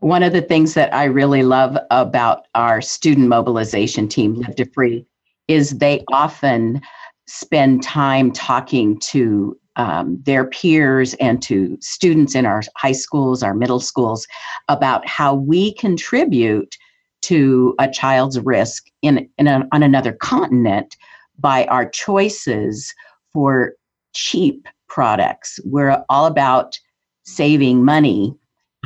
One 0.00 0.22
of 0.22 0.32
the 0.32 0.42
things 0.42 0.74
that 0.74 0.94
I 0.94 1.04
really 1.04 1.42
love 1.42 1.76
about 1.90 2.46
our 2.54 2.80
student 2.80 3.28
mobilization 3.28 4.08
team, 4.08 4.34
Live 4.34 4.56
to 4.56 4.66
Free, 4.66 5.06
is 5.48 5.78
they 5.78 6.04
often 6.12 6.80
spend 7.26 7.82
time 7.82 8.30
talking 8.32 8.98
to 9.00 9.58
um, 9.76 10.20
their 10.24 10.46
peers 10.46 11.14
and 11.14 11.42
to 11.42 11.76
students 11.80 12.34
in 12.34 12.46
our 12.46 12.62
high 12.76 12.92
schools, 12.92 13.42
our 13.42 13.54
middle 13.54 13.80
schools, 13.80 14.26
about 14.68 15.06
how 15.06 15.34
we 15.34 15.74
contribute 15.74 16.76
to 17.22 17.74
a 17.78 17.88
child's 17.90 18.38
risk 18.40 18.86
in, 19.02 19.28
in 19.38 19.46
a, 19.46 19.66
on 19.72 19.82
another 19.82 20.12
continent 20.12 20.96
by 21.38 21.64
our 21.66 21.88
choices 21.88 22.94
for 23.32 23.74
cheap 24.12 24.68
products. 24.88 25.58
We're 25.64 26.04
all 26.08 26.26
about 26.26 26.78
saving 27.24 27.84
money 27.84 28.34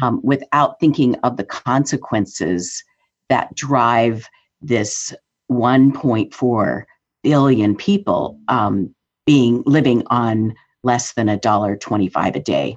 um, 0.01 0.21
without 0.23 0.79
thinking 0.81 1.17
of 1.17 1.37
the 1.37 1.45
consequences 1.45 2.83
that 3.29 3.55
drive 3.55 4.27
this 4.61 5.13
1.4 5.51 6.85
billion 7.23 7.77
people 7.77 8.39
um, 8.49 8.95
being 9.27 9.63
living 9.67 10.03
on 10.07 10.55
less 10.85 11.13
than 11.15 11.29
a 11.29 11.37
dollar 11.37 11.77
25 11.77 12.37
a 12.37 12.41
day. 12.41 12.77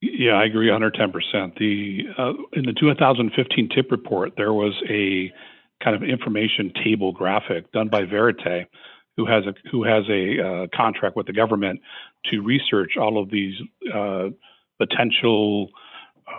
Yeah, 0.00 0.32
I 0.32 0.44
agree 0.44 0.68
110%. 0.68 1.58
The 1.58 2.04
uh, 2.16 2.32
in 2.54 2.64
the 2.64 2.72
2015 2.72 3.68
TIP 3.68 3.90
report, 3.90 4.32
there 4.36 4.52
was 4.52 4.74
a 4.88 5.30
kind 5.84 5.94
of 5.94 6.02
information 6.02 6.72
table 6.82 7.12
graphic 7.12 7.70
done 7.72 7.88
by 7.88 8.02
Verite, 8.02 8.66
who 9.16 9.26
has 9.26 9.44
a 9.44 9.54
who 9.70 9.84
has 9.84 10.04
a 10.08 10.40
uh, 10.40 10.66
contract 10.74 11.16
with 11.16 11.26
the 11.26 11.32
government 11.34 11.80
to 12.30 12.40
research 12.40 12.92
all 12.98 13.22
of 13.22 13.30
these 13.30 13.54
uh, 13.94 14.28
potential 14.78 15.68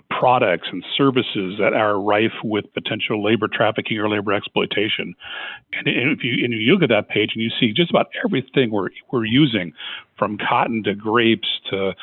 products 0.10 0.67
and 0.71 0.83
services 0.95 1.57
that 1.60 1.74
are 1.74 2.00
rife 2.00 2.33
with 2.43 2.71
potential 2.74 3.24
labor 3.24 3.48
trafficking 3.48 3.98
or 3.98 4.10
labor 4.10 4.33
exploitation. 4.33 5.15
And, 5.74 5.88
and 5.88 6.12
if 6.12 6.24
you 6.24 6.43
and 6.43 6.53
you 6.53 6.74
look 6.74 6.83
at 6.83 6.89
that 6.89 7.10
page 7.10 7.31
and 7.33 7.43
you 7.43 7.50
see 7.60 7.74
just 7.74 7.89
about 7.89 8.07
everything 8.24 8.71
we're 8.71 8.89
we're 9.12 9.25
using, 9.25 9.74
from 10.17 10.38
cotton 10.38 10.83
to 10.83 10.93
grapes 10.93 11.48
to 11.69 11.93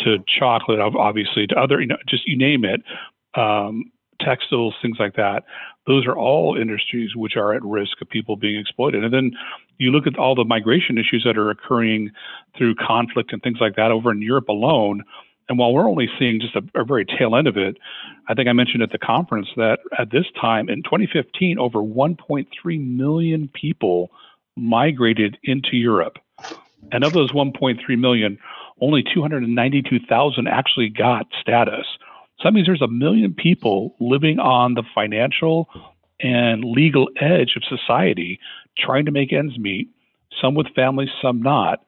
to 0.00 0.18
chocolate, 0.26 0.80
obviously 0.80 1.46
to 1.46 1.54
other, 1.54 1.80
you 1.80 1.86
know, 1.86 1.96
just 2.08 2.26
you 2.26 2.36
name 2.36 2.64
it, 2.64 2.82
um, 3.34 3.90
textiles, 4.20 4.74
things 4.82 4.96
like 4.98 5.16
that. 5.16 5.44
Those 5.86 6.06
are 6.06 6.16
all 6.16 6.56
industries 6.60 7.14
which 7.14 7.36
are 7.36 7.54
at 7.54 7.62
risk 7.62 8.00
of 8.00 8.08
people 8.08 8.36
being 8.36 8.58
exploited. 8.58 9.04
And 9.04 9.12
then 9.12 9.32
you 9.78 9.90
look 9.90 10.06
at 10.06 10.18
all 10.18 10.34
the 10.34 10.44
migration 10.44 10.98
issues 10.98 11.22
that 11.24 11.36
are 11.38 11.50
occurring 11.50 12.10
through 12.56 12.74
conflict 12.76 13.32
and 13.32 13.42
things 13.42 13.58
like 13.60 13.76
that 13.76 13.90
over 13.90 14.10
in 14.10 14.22
Europe 14.22 14.48
alone. 14.48 15.04
And 15.48 15.58
while 15.58 15.72
we're 15.72 15.88
only 15.88 16.08
seeing 16.18 16.40
just 16.40 16.56
a, 16.56 16.80
a, 16.80 16.84
very 16.84 17.04
tail 17.04 17.36
end 17.36 17.46
of 17.46 17.56
it, 17.56 17.76
I 18.28 18.34
think 18.34 18.48
I 18.48 18.52
mentioned 18.52 18.82
at 18.82 18.90
the 18.90 18.98
conference 18.98 19.48
that 19.56 19.78
at 19.98 20.10
this 20.10 20.26
time 20.40 20.68
in 20.68 20.82
2015, 20.82 21.58
over 21.58 21.78
1.3 21.78 22.96
million 22.96 23.48
people 23.54 24.10
migrated 24.56 25.38
into 25.44 25.76
Europe. 25.76 26.18
And 26.92 27.04
of 27.04 27.12
those 27.12 27.32
1.3 27.32 27.78
million, 27.98 28.38
only 28.80 29.02
292,000 29.02 30.48
actually 30.48 30.88
got 30.88 31.26
status. 31.40 31.86
So 32.38 32.44
that 32.44 32.52
means 32.52 32.66
there's 32.66 32.82
a 32.82 32.88
million 32.88 33.32
people 33.32 33.94
living 34.00 34.38
on 34.38 34.74
the 34.74 34.82
financial 34.94 35.68
and 36.20 36.64
legal 36.64 37.08
edge 37.20 37.56
of 37.56 37.62
society 37.64 38.38
trying 38.76 39.06
to 39.06 39.10
make 39.10 39.32
ends 39.32 39.58
meet, 39.58 39.88
some 40.40 40.54
with 40.54 40.66
families, 40.74 41.08
some 41.22 41.40
not, 41.40 41.84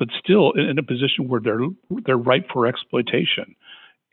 but 0.00 0.08
still 0.18 0.52
in 0.52 0.78
a 0.78 0.82
position 0.82 1.28
where 1.28 1.40
they're 1.40 1.60
they're 2.06 2.16
ripe 2.16 2.46
for 2.52 2.66
exploitation. 2.66 3.54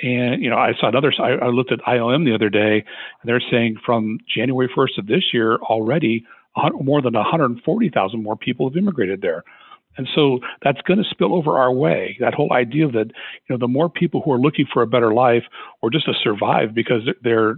And 0.01 0.43
you 0.43 0.49
know, 0.49 0.57
I 0.57 0.73
saw 0.79 0.89
another. 0.89 1.11
I, 1.17 1.45
I 1.45 1.47
looked 1.47 1.71
at 1.71 1.79
IOM 1.79 2.25
the 2.25 2.35
other 2.35 2.49
day, 2.49 2.83
and 2.83 3.23
they're 3.23 3.41
saying 3.49 3.77
from 3.83 4.19
January 4.27 4.69
1st 4.77 4.99
of 4.99 5.07
this 5.07 5.23
year 5.33 5.55
already, 5.55 6.25
more 6.81 7.01
than 7.01 7.13
140,000 7.13 8.21
more 8.21 8.35
people 8.35 8.69
have 8.69 8.77
immigrated 8.77 9.21
there. 9.21 9.43
And 9.95 10.07
so 10.13 10.39
that's 10.61 10.81
going 10.81 11.01
to 11.01 11.09
spill 11.09 11.33
over 11.33 11.57
our 11.57 11.71
way. 11.71 12.17
That 12.19 12.35
whole 12.35 12.53
idea 12.53 12.87
that 12.89 13.07
you 13.07 13.49
know 13.49 13.57
the 13.57 13.67
more 13.67 13.89
people 13.89 14.21
who 14.21 14.31
are 14.33 14.39
looking 14.39 14.67
for 14.71 14.83
a 14.83 14.87
better 14.87 15.13
life 15.13 15.43
or 15.81 15.89
just 15.89 16.05
to 16.05 16.13
survive 16.21 16.75
because 16.75 17.01
their 17.23 17.55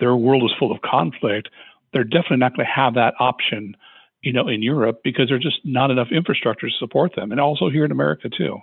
their 0.00 0.16
world 0.16 0.42
is 0.42 0.56
full 0.58 0.72
of 0.72 0.82
conflict, 0.82 1.48
they're 1.92 2.04
definitely 2.04 2.38
not 2.38 2.56
going 2.56 2.66
to 2.66 2.72
have 2.72 2.94
that 2.94 3.14
option, 3.20 3.76
you 4.22 4.32
know, 4.32 4.48
in 4.48 4.62
Europe 4.62 5.00
because 5.04 5.28
there's 5.28 5.42
just 5.42 5.60
not 5.64 5.90
enough 5.90 6.08
infrastructure 6.10 6.68
to 6.68 6.76
support 6.76 7.14
them, 7.14 7.32
and 7.32 7.40
also 7.40 7.68
here 7.68 7.84
in 7.84 7.92
America 7.92 8.28
too. 8.28 8.58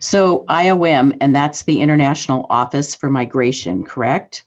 So 0.00 0.44
IOM, 0.46 1.16
and 1.20 1.34
that's 1.34 1.62
the 1.62 1.80
International 1.80 2.46
Office 2.50 2.94
for 2.94 3.08
Migration, 3.08 3.84
correct? 3.84 4.44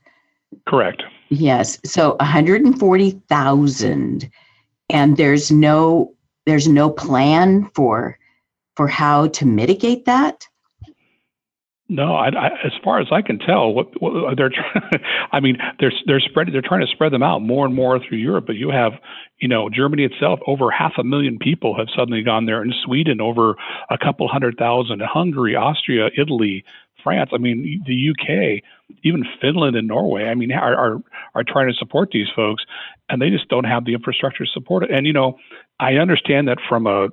Correct. 0.68 1.04
Yes. 1.30 1.80
So 1.84 2.16
140,000, 2.20 4.30
and 4.90 5.18
there's 5.18 5.52
no 5.52 6.14
there's 6.46 6.68
no 6.68 6.92
plan 6.92 7.70
for 7.74 8.20
for 8.76 8.88
how 8.88 9.28
to 9.28 9.46
mitigate 9.46 10.06
that 10.06 10.48
no, 11.88 12.16
I, 12.16 12.30
I, 12.30 12.48
as 12.66 12.72
far 12.84 13.00
as 13.00 13.08
I 13.12 13.22
can 13.22 13.38
tell, 13.38 13.72
what, 13.72 14.02
what 14.02 14.36
they're 14.38 14.50
trying, 14.50 15.04
I 15.32 15.40
mean, 15.40 15.58
they're 15.80 15.94
they're 16.08 16.20
spreading, 16.20 16.52
they're 16.52 16.64
trying 16.64 16.86
to 16.86 16.92
spread 16.92 17.14
them 17.14 17.22
out 17.22 17.44
more 17.44 17.66
and 17.66 17.76
more 17.76 18.00
through 18.00 18.18
Europe. 18.18 18.46
But 18.48 18.56
you 18.56 18.72
have, 18.72 18.94
you 19.40 19.48
know, 19.48 19.70
Germany 19.70 20.04
itself, 20.04 20.40
over 20.48 20.72
half 20.72 20.94
a 20.98 21.04
million 21.04 21.38
people 21.38 21.78
have 21.78 21.88
suddenly 21.96 22.24
gone 22.24 22.46
there, 22.46 22.62
and 22.62 22.74
Sweden, 22.84 23.22
over 23.22 23.56
a 23.92 23.98
couple 24.00 24.28
hundred 24.28 24.58
thousand, 24.58 25.02
Hungary, 25.04 25.56
Austria, 25.56 26.10
Italy, 26.18 26.64
France. 27.04 27.30
I 27.32 27.38
mean, 27.38 27.84
the 27.86 28.10
UK, 28.10 28.64
even 29.04 29.24
Finland 29.40 29.76
and 29.76 29.88
Norway. 29.88 30.24
I 30.24 30.34
mean, 30.34 30.52
are 30.52 30.76
are, 30.76 31.04
are 31.36 31.44
trying 31.44 31.68
to 31.68 31.76
support 31.76 32.10
these 32.12 32.30
folks, 32.36 32.64
and 33.10 33.22
they 33.22 33.30
just 33.30 33.48
don't 33.48 33.66
have 33.66 33.86
the 33.86 33.94
infrastructure 33.94 34.44
to 34.44 34.52
support 34.52 34.84
it. 34.84 34.90
And 34.90 35.06
you 35.06 35.14
know, 35.14 35.38
I 35.80 35.94
understand 35.94 36.48
that 36.48 36.58
from 36.68 36.88
a 36.88 37.10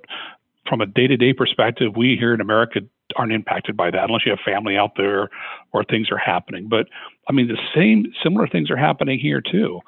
from 0.66 0.80
a 0.80 0.86
day-to-day 0.86 1.34
perspective, 1.34 1.92
we 1.96 2.16
here 2.18 2.32
in 2.32 2.40
America 2.40 2.80
aren't 3.16 3.32
impacted 3.32 3.76
by 3.76 3.90
that 3.90 4.04
unless 4.04 4.22
you 4.26 4.32
have 4.32 4.40
family 4.44 4.76
out 4.76 4.92
there 4.96 5.30
or 5.72 5.84
things 5.84 6.08
are 6.10 6.18
happening. 6.18 6.68
But 6.68 6.86
I 7.28 7.32
mean, 7.32 7.48
the 7.48 7.58
same 7.74 8.12
similar 8.22 8.46
things 8.46 8.70
are 8.70 8.76
happening 8.76 9.18
here 9.18 9.40
too. 9.40 9.80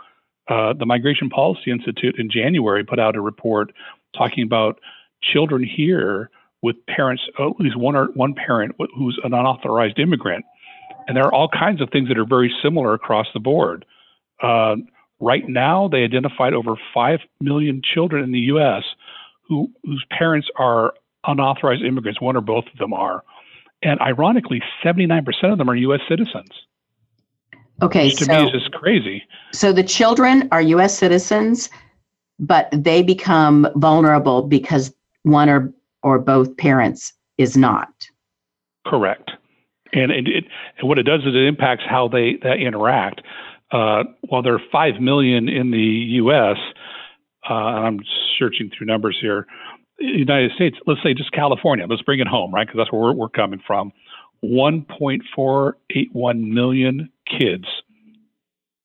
Uh, 0.49 0.75
the 0.78 0.87
Migration 0.87 1.31
Policy 1.31 1.71
Institute 1.71 2.16
in 2.19 2.31
January 2.31 2.85
put 2.85 2.99
out 2.99 3.16
a 3.16 3.21
report 3.21 3.73
talking 4.16 4.45
about 4.45 4.78
children 5.23 5.64
here 5.64 6.31
with 6.62 6.76
parents, 6.87 7.23
at 7.38 7.59
least 7.59 7.76
one 7.76 7.97
or 7.97 8.07
one 8.14 8.35
parent 8.35 8.75
who's 8.97 9.19
an 9.25 9.35
unauthorized 9.35 9.99
immigrant, 9.99 10.45
and 11.07 11.16
there 11.16 11.25
are 11.25 11.35
all 11.35 11.49
kinds 11.49 11.81
of 11.81 11.90
things 11.90 12.09
that 12.09 12.19
are 12.19 12.26
very 12.26 12.54
similar 12.62 12.95
across 12.95 13.26
the 13.35 13.40
board. 13.40 13.85
Uh, 14.43 14.76
right 15.21 15.49
now, 15.49 15.88
they 15.88 16.04
identified 16.04 16.54
over 16.54 16.75
five 16.93 17.21
million 17.40 17.83
children 17.83 18.23
in 18.23 18.33
the 18.33 18.40
U.S 18.40 18.83
who 19.49 19.71
whose 19.85 20.04
parents 20.11 20.49
are 20.57 20.95
unauthorized 21.26 21.83
immigrants. 21.83 22.21
One 22.21 22.37
or 22.37 22.40
both 22.40 22.64
of 22.73 22.78
them 22.78 22.93
are, 22.93 23.23
and 23.83 24.00
ironically, 24.00 24.62
seventy 24.83 25.07
nine 25.07 25.25
percent 25.25 25.52
of 25.52 25.59
them 25.59 25.69
are 25.69 25.76
U.S. 25.76 26.00
citizens. 26.09 26.50
Okay, 27.83 28.11
to 28.11 28.25
so, 28.25 28.33
me 28.33 28.47
is 28.47 28.52
just 28.52 28.73
crazy. 28.73 29.23
So 29.52 29.73
the 29.73 29.83
children 29.83 30.49
are 30.52 30.62
U.S. 30.62 30.97
citizens, 30.97 31.69
but 32.38 32.69
they 32.73 33.02
become 33.02 33.66
vulnerable 33.76 34.43
because 34.43 34.95
one 35.23 35.49
or 35.49 35.73
or 36.02 36.19
both 36.19 36.57
parents 36.57 37.12
is 37.38 37.57
not. 37.57 37.88
Correct, 38.87 39.31
and 39.93 40.11
it, 40.11 40.28
it 40.28 40.45
and 40.78 40.88
what 40.88 40.99
it 40.99 41.04
does 41.04 41.21
is 41.21 41.35
it 41.35 41.47
impacts 41.47 41.85
how 41.88 42.09
they, 42.09 42.37
they 42.43 42.59
interact. 42.59 43.23
Uh, 43.73 44.04
while 44.28 44.43
there 44.43 44.54
are 44.54 44.62
five 44.71 45.00
million 45.00 45.49
in 45.49 45.71
the 45.71 45.78
U.S., 45.78 46.59
uh, 47.49 47.54
I'm 47.54 48.00
searching 48.38 48.71
through 48.71 48.87
numbers 48.87 49.19
here. 49.21 49.47
United 49.98 50.52
States, 50.52 50.76
let's 50.86 51.02
say 51.02 51.14
just 51.14 51.32
California, 51.32 51.86
let's 51.88 52.02
bring 52.02 52.20
it 52.20 52.26
home, 52.26 52.52
right? 52.52 52.66
Because 52.66 52.78
that's 52.78 52.92
where 52.92 53.00
we're, 53.02 53.14
we're 53.14 53.28
coming 53.28 53.60
from. 53.66 53.92
1.481 54.44 56.52
million 56.52 57.10
kids 57.26 57.64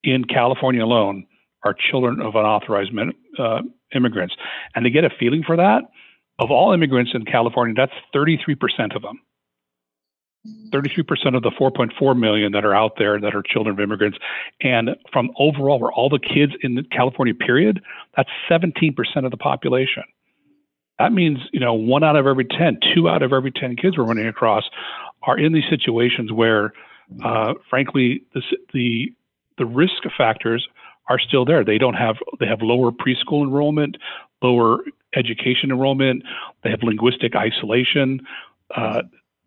in 0.02 0.24
California 0.24 0.82
alone 0.84 1.26
are 1.62 1.74
children 1.74 2.20
of 2.20 2.34
unauthorized 2.34 2.92
men, 2.92 3.12
uh, 3.38 3.60
immigrants. 3.94 4.34
And 4.74 4.84
to 4.84 4.90
get 4.90 5.04
a 5.04 5.10
feeling 5.10 5.44
for 5.46 5.56
that, 5.56 5.82
of 6.38 6.50
all 6.50 6.72
immigrants 6.72 7.12
in 7.14 7.26
California, 7.26 7.74
that's 7.76 7.92
33% 8.14 8.96
of 8.96 9.02
them. 9.02 9.20
33% 10.72 11.36
of 11.36 11.42
the 11.42 11.50
4.4 11.50 12.18
million 12.18 12.52
that 12.52 12.64
are 12.64 12.74
out 12.74 12.92
there 12.96 13.20
that 13.20 13.34
are 13.34 13.42
children 13.42 13.74
of 13.74 13.80
immigrants. 13.80 14.16
And 14.62 14.96
from 15.12 15.32
overall, 15.38 15.78
where 15.78 15.92
all 15.92 16.08
the 16.08 16.18
kids 16.18 16.52
in 16.62 16.82
California 16.90 17.34
period, 17.34 17.82
that's 18.16 18.30
17% 18.50 18.94
of 19.24 19.30
the 19.30 19.36
population. 19.36 20.04
That 21.00 21.14
means, 21.14 21.38
you 21.50 21.60
know, 21.60 21.72
one 21.72 22.04
out 22.04 22.16
of 22.16 22.26
every 22.26 22.44
10, 22.44 22.78
two 22.94 23.08
out 23.08 23.22
of 23.22 23.32
every 23.32 23.50
10 23.50 23.76
kids 23.76 23.96
we're 23.96 24.04
running 24.04 24.26
across 24.26 24.64
are 25.22 25.38
in 25.38 25.54
these 25.54 25.64
situations 25.70 26.30
where, 26.30 26.74
uh, 27.24 27.54
frankly, 27.70 28.22
the, 28.34 28.42
the, 28.74 29.10
the 29.56 29.64
risk 29.64 29.94
factors 30.18 30.68
are 31.08 31.18
still 31.18 31.46
there. 31.46 31.64
They 31.64 31.78
don't 31.78 31.94
have, 31.94 32.16
they 32.38 32.46
have 32.46 32.60
lower 32.60 32.90
preschool 32.90 33.42
enrollment, 33.42 33.96
lower 34.42 34.80
education 35.16 35.70
enrollment, 35.70 36.22
they 36.64 36.70
have 36.70 36.82
linguistic 36.82 37.34
isolation. 37.34 38.20
Uh, 38.76 39.00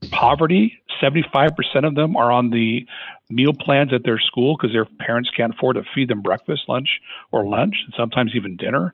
poverty 0.09 0.81
75% 1.01 1.51
of 1.85 1.93
them 1.93 2.15
are 2.15 2.31
on 2.31 2.49
the 2.49 2.85
meal 3.29 3.53
plans 3.53 3.93
at 3.93 4.03
their 4.03 4.19
school 4.19 4.57
because 4.57 4.73
their 4.73 4.85
parents 4.85 5.29
can't 5.37 5.53
afford 5.53 5.75
to 5.75 5.83
feed 5.93 6.09
them 6.09 6.21
breakfast 6.21 6.63
lunch 6.67 6.99
or 7.31 7.45
lunch 7.45 7.75
and 7.85 7.93
sometimes 7.95 8.31
even 8.35 8.57
dinner 8.57 8.93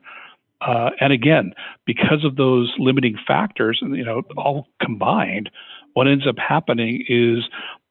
uh, 0.60 0.90
and 1.00 1.12
again 1.12 1.52
because 1.86 2.24
of 2.24 2.36
those 2.36 2.72
limiting 2.78 3.16
factors 3.26 3.78
you 3.82 4.04
know 4.04 4.22
all 4.36 4.68
combined 4.80 5.50
what 5.94 6.06
ends 6.06 6.26
up 6.26 6.36
happening 6.38 7.04
is 7.08 7.44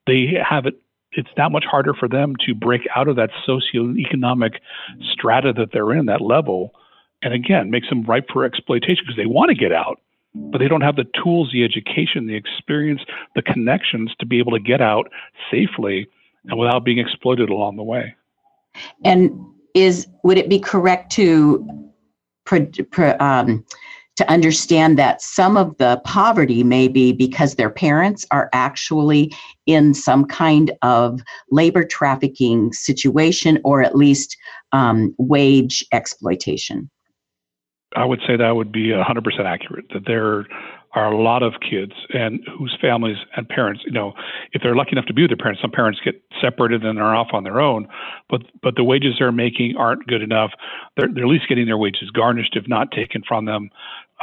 they 0.07 0.27
have 0.47 0.65
it 0.65 0.75
it's 1.11 1.29
that 1.37 1.51
much 1.51 1.65
harder 1.65 1.93
for 1.93 2.07
them 2.07 2.35
to 2.45 2.53
break 2.53 2.81
out 2.95 3.07
of 3.07 3.15
that 3.15 3.31
socioeconomic 3.47 4.55
strata 5.11 5.51
that 5.51 5.69
they're 5.73 5.93
in 5.93 6.05
that 6.05 6.21
level 6.21 6.71
and 7.21 7.33
again 7.33 7.69
makes 7.69 7.89
them 7.89 8.03
ripe 8.03 8.27
for 8.31 8.45
exploitation 8.45 9.03
because 9.05 9.17
they 9.17 9.25
want 9.25 9.49
to 9.49 9.55
get 9.55 9.71
out 9.71 9.99
but 10.35 10.59
they 10.59 10.67
don't 10.67 10.81
have 10.81 10.95
the 10.95 11.07
tools, 11.21 11.49
the 11.51 11.63
education, 11.63 12.27
the 12.27 12.35
experience, 12.35 13.01
the 13.35 13.41
connections 13.41 14.13
to 14.19 14.25
be 14.25 14.39
able 14.39 14.51
to 14.51 14.59
get 14.59 14.81
out 14.81 15.11
safely 15.51 16.07
and 16.45 16.59
without 16.59 16.85
being 16.85 16.99
exploited 16.99 17.49
along 17.49 17.77
the 17.77 17.83
way. 17.83 18.15
And 19.03 19.31
is 19.73 20.07
would 20.23 20.37
it 20.37 20.49
be 20.49 20.59
correct 20.59 21.11
to 21.13 21.67
um, 23.19 23.65
to 24.15 24.29
understand 24.29 24.97
that 24.99 25.21
some 25.21 25.55
of 25.55 25.77
the 25.77 26.01
poverty 26.03 26.61
may 26.61 26.89
be 26.89 27.13
because 27.13 27.55
their 27.55 27.69
parents 27.69 28.25
are 28.31 28.49
actually 28.51 29.33
in 29.65 29.93
some 29.93 30.25
kind 30.25 30.71
of 30.81 31.21
labor 31.51 31.85
trafficking 31.85 32.73
situation 32.73 33.59
or 33.63 33.81
at 33.81 33.95
least 33.95 34.35
um, 34.73 35.15
wage 35.17 35.85
exploitation? 35.93 36.89
I 37.95 38.03
would 38.03 38.19
say 38.27 38.35
that 38.35 38.55
would 38.55 38.71
be 38.73 38.89
100% 38.89 39.45
accurate, 39.45 39.85
that 39.93 40.05
there 40.05 40.45
are 40.93 41.11
a 41.11 41.21
lot 41.21 41.43
of 41.43 41.53
kids 41.61 41.93
and 42.13 42.39
whose 42.57 42.75
families 42.81 43.17
and 43.35 43.47
parents, 43.47 43.81
you 43.85 43.91
know, 43.91 44.13
if 44.53 44.61
they're 44.63 44.75
lucky 44.75 44.91
enough 44.93 45.05
to 45.05 45.13
be 45.13 45.21
with 45.21 45.29
their 45.29 45.37
parents, 45.37 45.61
some 45.61 45.71
parents 45.71 45.99
get 46.03 46.21
separated 46.41 46.83
and 46.83 46.97
they're 46.97 47.15
off 47.15 47.27
on 47.31 47.43
their 47.43 47.59
own, 47.59 47.87
but 48.29 48.41
but 48.63 48.75
the 48.75 48.83
wages 48.83 49.15
they're 49.19 49.31
making 49.31 49.75
aren't 49.77 50.07
good 50.07 50.21
enough. 50.21 50.51
They're, 50.97 51.09
they're 51.13 51.25
at 51.25 51.29
least 51.29 51.47
getting 51.47 51.67
their 51.67 51.77
wages 51.77 52.09
garnished, 52.09 52.55
if 52.55 52.67
not 52.67 52.91
taken 52.91 53.21
from 53.27 53.45
them. 53.45 53.69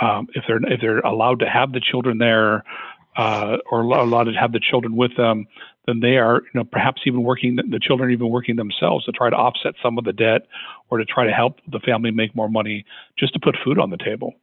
Um, 0.01 0.29
if 0.35 0.45
they're 0.49 0.61
if 0.73 0.81
they're 0.81 0.99
allowed 1.01 1.39
to 1.41 1.49
have 1.49 1.73
the 1.73 1.81
children 1.81 2.19
there, 2.19 2.65
uh, 3.17 3.57
or 3.71 3.81
allowed 3.81 4.25
to 4.25 4.33
have 4.33 4.53
the 4.53 4.61
children 4.61 4.95
with 4.95 5.17
them, 5.17 5.47
then 5.87 6.01
they 6.01 6.17
are, 6.17 6.43
you 6.43 6.51
know, 6.55 6.65
perhaps 6.65 7.03
even 7.07 7.23
working 7.23 7.57
the 7.57 7.81
children 7.81 8.11
even 8.11 8.29
working 8.29 8.57
themselves 8.57 9.05
to 9.05 9.13
try 9.13 9.31
to 9.31 9.37
offset 9.37 9.75
some 9.83 9.99
of 9.99 10.05
the 10.05 10.13
debt 10.13 10.43
or 10.91 10.99
to 10.99 11.05
try 11.05 11.25
to 11.25 11.33
help 11.33 11.61
the 11.71 11.81
family 11.81 12.11
make 12.11 12.35
more 12.35 12.49
money 12.49 12.85
just 13.19 13.33
to 13.33 13.41
put 13.41 13.57
food 13.65 13.79
on 13.79 13.91
the 13.91 13.97
table. 13.97 14.35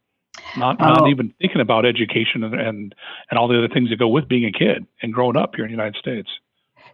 Not 0.56 0.78
not 0.78 1.02
oh. 1.02 1.08
even 1.08 1.32
thinking 1.40 1.60
about 1.60 1.84
education 1.84 2.44
and, 2.44 2.54
and 2.54 2.94
and 3.30 3.38
all 3.38 3.48
the 3.48 3.58
other 3.58 3.68
things 3.68 3.90
that 3.90 3.98
go 3.98 4.08
with 4.08 4.28
being 4.28 4.44
a 4.44 4.52
kid 4.52 4.86
and 5.02 5.12
growing 5.12 5.36
up 5.36 5.54
here 5.54 5.64
in 5.64 5.70
the 5.70 5.76
United 5.76 5.96
States. 5.96 6.28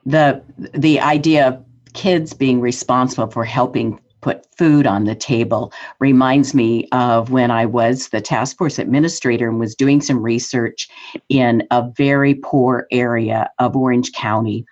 The 0.06 0.42
the 0.74 1.00
idea 1.00 1.48
of 1.48 1.64
kids 1.92 2.32
being 2.32 2.60
responsible 2.60 3.30
for 3.30 3.44
helping 3.44 4.00
put 4.20 4.46
food 4.56 4.86
on 4.86 5.04
the 5.04 5.14
table 5.14 5.72
reminds 5.98 6.54
me 6.54 6.86
of 6.92 7.30
when 7.30 7.50
I 7.50 7.66
was 7.66 8.08
the 8.08 8.20
task 8.20 8.58
force 8.58 8.78
administrator 8.78 9.48
and 9.48 9.58
was 9.58 9.74
doing 9.74 10.00
some 10.00 10.22
research 10.22 10.88
in 11.28 11.66
a 11.70 11.88
very 11.96 12.34
poor 12.34 12.86
area 12.90 13.50
of 13.58 13.76
Orange 13.76 14.12
County. 14.12 14.66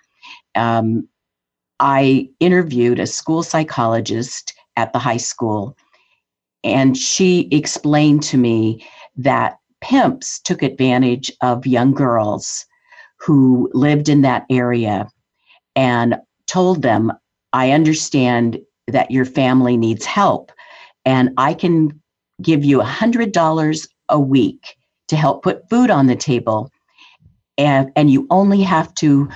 Um, 0.55 1.07
I 1.79 2.29
interviewed 2.39 2.99
a 2.99 3.07
school 3.07 3.41
psychologist 3.41 4.53
at 4.75 4.93
the 4.93 4.99
high 4.99 5.17
school, 5.17 5.75
and 6.63 6.97
she 6.97 7.47
explained 7.51 8.23
to 8.23 8.37
me 8.37 8.85
that 9.17 9.57
pimps 9.81 10.39
took 10.39 10.61
advantage 10.61 11.31
of 11.41 11.65
young 11.65 11.93
girls 11.93 12.65
who 13.19 13.69
lived 13.73 14.09
in 14.09 14.21
that 14.21 14.45
area 14.49 15.07
and 15.75 16.15
told 16.47 16.81
them, 16.81 17.11
I 17.53 17.71
understand 17.71 18.59
that 18.87 19.11
your 19.11 19.25
family 19.25 19.77
needs 19.77 20.05
help. 20.05 20.51
And 21.05 21.31
I 21.37 21.53
can 21.53 22.01
give 22.41 22.63
you 22.63 22.81
a 22.81 22.85
$100 22.85 23.87
a 24.09 24.19
week 24.19 24.75
to 25.07 25.15
help 25.15 25.43
put 25.43 25.69
food 25.69 25.89
on 25.89 26.07
the 26.07 26.15
table. 26.15 26.71
And, 27.57 27.91
and 27.95 28.09
you 28.09 28.27
only 28.29 28.61
have 28.61 28.93
to, 28.95 29.29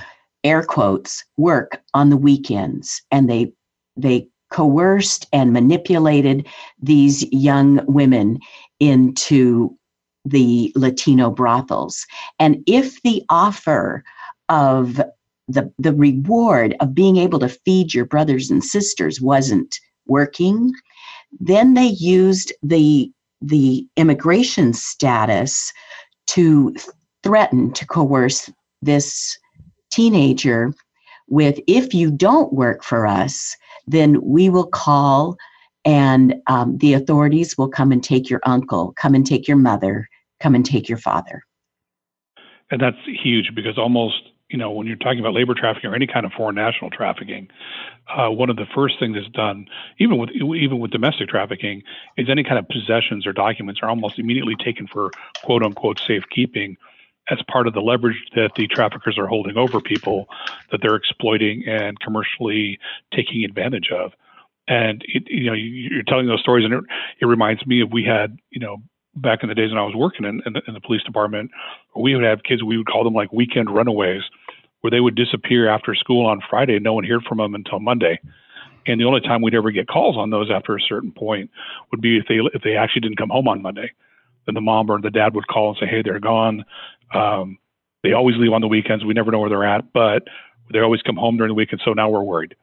air 0.44 0.62
quotes, 0.62 1.24
work 1.36 1.82
on 1.94 2.10
the 2.10 2.16
weekends. 2.16 3.02
And 3.10 3.28
they, 3.28 3.52
they 3.96 4.28
coerced 4.54 5.26
and 5.32 5.52
manipulated 5.52 6.46
these 6.80 7.24
young 7.32 7.84
women 7.86 8.38
into 8.78 9.76
the 10.24 10.72
Latino 10.76 11.28
brothels. 11.28 12.06
And 12.38 12.62
if 12.68 13.02
the 13.02 13.24
offer 13.28 14.04
of 14.48 15.02
the 15.48 15.72
the 15.78 15.92
reward 15.92 16.76
of 16.78 16.94
being 16.94 17.16
able 17.16 17.40
to 17.40 17.48
feed 17.48 17.92
your 17.92 18.04
brothers 18.04 18.48
and 18.50 18.62
sisters 18.62 19.20
wasn't 19.20 19.78
working 20.06 20.72
then 21.40 21.74
they 21.74 21.88
used 21.88 22.52
the 22.62 23.10
the 23.42 23.86
immigration 23.96 24.72
status 24.72 25.72
to 26.26 26.74
threaten 27.22 27.72
to 27.72 27.86
coerce 27.86 28.50
this 28.80 29.38
teenager 29.90 30.72
with 31.28 31.60
if 31.66 31.92
you 31.92 32.10
don't 32.10 32.52
work 32.52 32.82
for 32.82 33.06
us 33.06 33.54
then 33.86 34.20
we 34.22 34.48
will 34.48 34.66
call 34.66 35.36
and 35.84 36.36
um, 36.46 36.78
the 36.78 36.94
authorities 36.94 37.58
will 37.58 37.68
come 37.68 37.92
and 37.92 38.02
take 38.02 38.30
your 38.30 38.40
uncle 38.44 38.92
come 38.96 39.14
and 39.14 39.26
take 39.26 39.46
your 39.46 39.56
mother 39.56 40.08
come 40.40 40.54
and 40.54 40.66
take 40.66 40.88
your 40.88 40.98
father. 40.98 41.42
And 42.70 42.80
that's 42.80 42.96
huge 43.06 43.54
because 43.54 43.78
almost 43.78 44.22
you 44.54 44.58
know, 44.58 44.70
when 44.70 44.86
you're 44.86 44.96
talking 44.96 45.20
about 45.20 45.34
labor 45.34 45.54
trafficking 45.54 45.90
or 45.90 45.94
any 45.94 46.06
kind 46.06 46.26
of 46.26 46.32
foreign 46.32 46.54
national 46.54 46.90
trafficking, 46.90 47.48
uh, 48.14 48.28
one 48.28 48.50
of 48.50 48.56
the 48.56 48.66
first 48.74 48.98
things 49.00 49.16
that's 49.16 49.28
done, 49.30 49.66
even 49.98 50.18
with 50.18 50.30
even 50.30 50.78
with 50.78 50.90
domestic 50.90 51.28
trafficking, 51.28 51.82
is 52.16 52.28
any 52.28 52.44
kind 52.44 52.58
of 52.58 52.68
possessions 52.68 53.26
or 53.26 53.32
documents 53.32 53.80
are 53.82 53.88
almost 53.88 54.18
immediately 54.18 54.54
taken 54.54 54.86
for 54.86 55.10
quote 55.42 55.62
unquote 55.62 55.98
safekeeping 55.98 56.76
as 57.30 57.38
part 57.50 57.66
of 57.66 57.74
the 57.74 57.80
leverage 57.80 58.16
that 58.34 58.50
the 58.56 58.66
traffickers 58.66 59.18
are 59.18 59.26
holding 59.26 59.56
over 59.56 59.80
people 59.80 60.26
that 60.70 60.80
they're 60.82 60.96
exploiting 60.96 61.64
and 61.66 61.98
commercially 62.00 62.78
taking 63.14 63.44
advantage 63.44 63.90
of. 63.90 64.12
And 64.68 65.02
it, 65.08 65.24
you 65.26 65.46
know, 65.46 65.54
you're 65.54 66.02
telling 66.02 66.26
those 66.26 66.40
stories, 66.40 66.64
and 66.64 66.74
it, 66.74 66.84
it 67.20 67.26
reminds 67.26 67.66
me 67.66 67.82
of 67.82 67.92
we 67.92 68.04
had, 68.04 68.38
you 68.50 68.60
know, 68.60 68.78
back 69.16 69.42
in 69.42 69.48
the 69.48 69.54
days 69.54 69.70
when 69.70 69.78
I 69.78 69.84
was 69.84 69.94
working 69.94 70.26
in, 70.26 70.42
in, 70.46 70.54
the, 70.54 70.62
in 70.66 70.74
the 70.74 70.80
police 70.80 71.02
department, 71.02 71.50
we 71.94 72.14
would 72.14 72.24
have 72.24 72.42
kids, 72.42 72.62
we 72.62 72.76
would 72.76 72.86
call 72.86 73.04
them 73.04 73.14
like 73.14 73.32
weekend 73.32 73.74
runaways, 73.74 74.22
where 74.80 74.90
they 74.90 75.00
would 75.00 75.14
disappear 75.14 75.68
after 75.68 75.94
school 75.94 76.26
on 76.26 76.40
Friday 76.48 76.74
and 76.74 76.84
no 76.84 76.92
one 76.92 77.04
heard 77.04 77.24
from 77.24 77.38
them 77.38 77.54
until 77.54 77.78
Monday. 77.78 78.20
And 78.86 79.00
the 79.00 79.04
only 79.04 79.20
time 79.20 79.40
we'd 79.40 79.54
ever 79.54 79.70
get 79.70 79.88
calls 79.88 80.16
on 80.16 80.30
those 80.30 80.50
after 80.50 80.76
a 80.76 80.80
certain 80.80 81.10
point 81.10 81.50
would 81.90 82.02
be 82.02 82.18
if 82.18 82.24
they 82.28 82.36
if 82.52 82.62
they 82.62 82.76
actually 82.76 83.00
didn't 83.00 83.16
come 83.16 83.30
home 83.30 83.48
on 83.48 83.62
Monday. 83.62 83.92
Then 84.46 84.54
the 84.54 84.60
mom 84.60 84.90
or 84.90 85.00
the 85.00 85.10
dad 85.10 85.34
would 85.34 85.46
call 85.46 85.70
and 85.70 85.78
say, 85.78 85.86
"Hey, 85.86 86.02
they're 86.02 86.20
gone. 86.20 86.64
Um, 87.12 87.58
they 88.02 88.12
always 88.12 88.36
leave 88.36 88.52
on 88.52 88.60
the 88.60 88.68
weekends. 88.68 89.04
We 89.04 89.14
never 89.14 89.30
know 89.30 89.40
where 89.40 89.50
they're 89.50 89.64
at, 89.64 89.92
but 89.92 90.24
they 90.72 90.80
always 90.80 91.02
come 91.02 91.16
home 91.16 91.36
during 91.36 91.50
the 91.50 91.54
weekend. 91.54 91.82
So 91.84 91.92
now 91.92 92.10
we're 92.10 92.22
worried." 92.22 92.54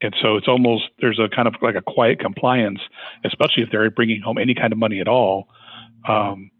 And 0.00 0.14
so 0.20 0.36
it's 0.36 0.48
almost 0.48 0.84
there's 1.00 1.18
a 1.18 1.28
kind 1.34 1.48
of 1.48 1.54
like 1.62 1.76
a 1.76 1.82
quiet 1.82 2.20
compliance, 2.20 2.80
especially 3.24 3.62
if 3.62 3.70
they're 3.70 3.90
bringing 3.90 4.20
home 4.20 4.38
any 4.38 4.54
kind 4.54 4.72
of 4.72 4.78
money 4.78 5.00
at 5.00 5.08
all, 5.08 5.48
um, 6.06 6.50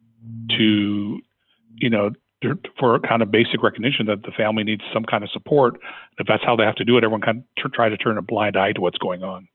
to, 0.50 1.20
you 1.76 1.90
know, 1.90 2.10
for 2.78 2.98
kind 3.00 3.22
of 3.22 3.30
basic 3.30 3.62
recognition 3.62 4.06
that 4.06 4.22
the 4.22 4.30
family 4.30 4.64
needs 4.64 4.82
some 4.92 5.04
kind 5.04 5.24
of 5.24 5.30
support. 5.30 5.78
If 6.18 6.26
that's 6.26 6.44
how 6.44 6.56
they 6.56 6.64
have 6.64 6.76
to 6.76 6.84
do 6.84 6.96
it, 6.96 7.04
everyone 7.04 7.20
kind 7.20 7.44
of 7.64 7.72
try 7.72 7.88
to 7.88 7.96
turn 7.96 8.18
a 8.18 8.22
blind 8.22 8.56
eye 8.56 8.72
to 8.72 8.80
what's 8.80 8.98
going 8.98 9.22
on. 9.22 9.48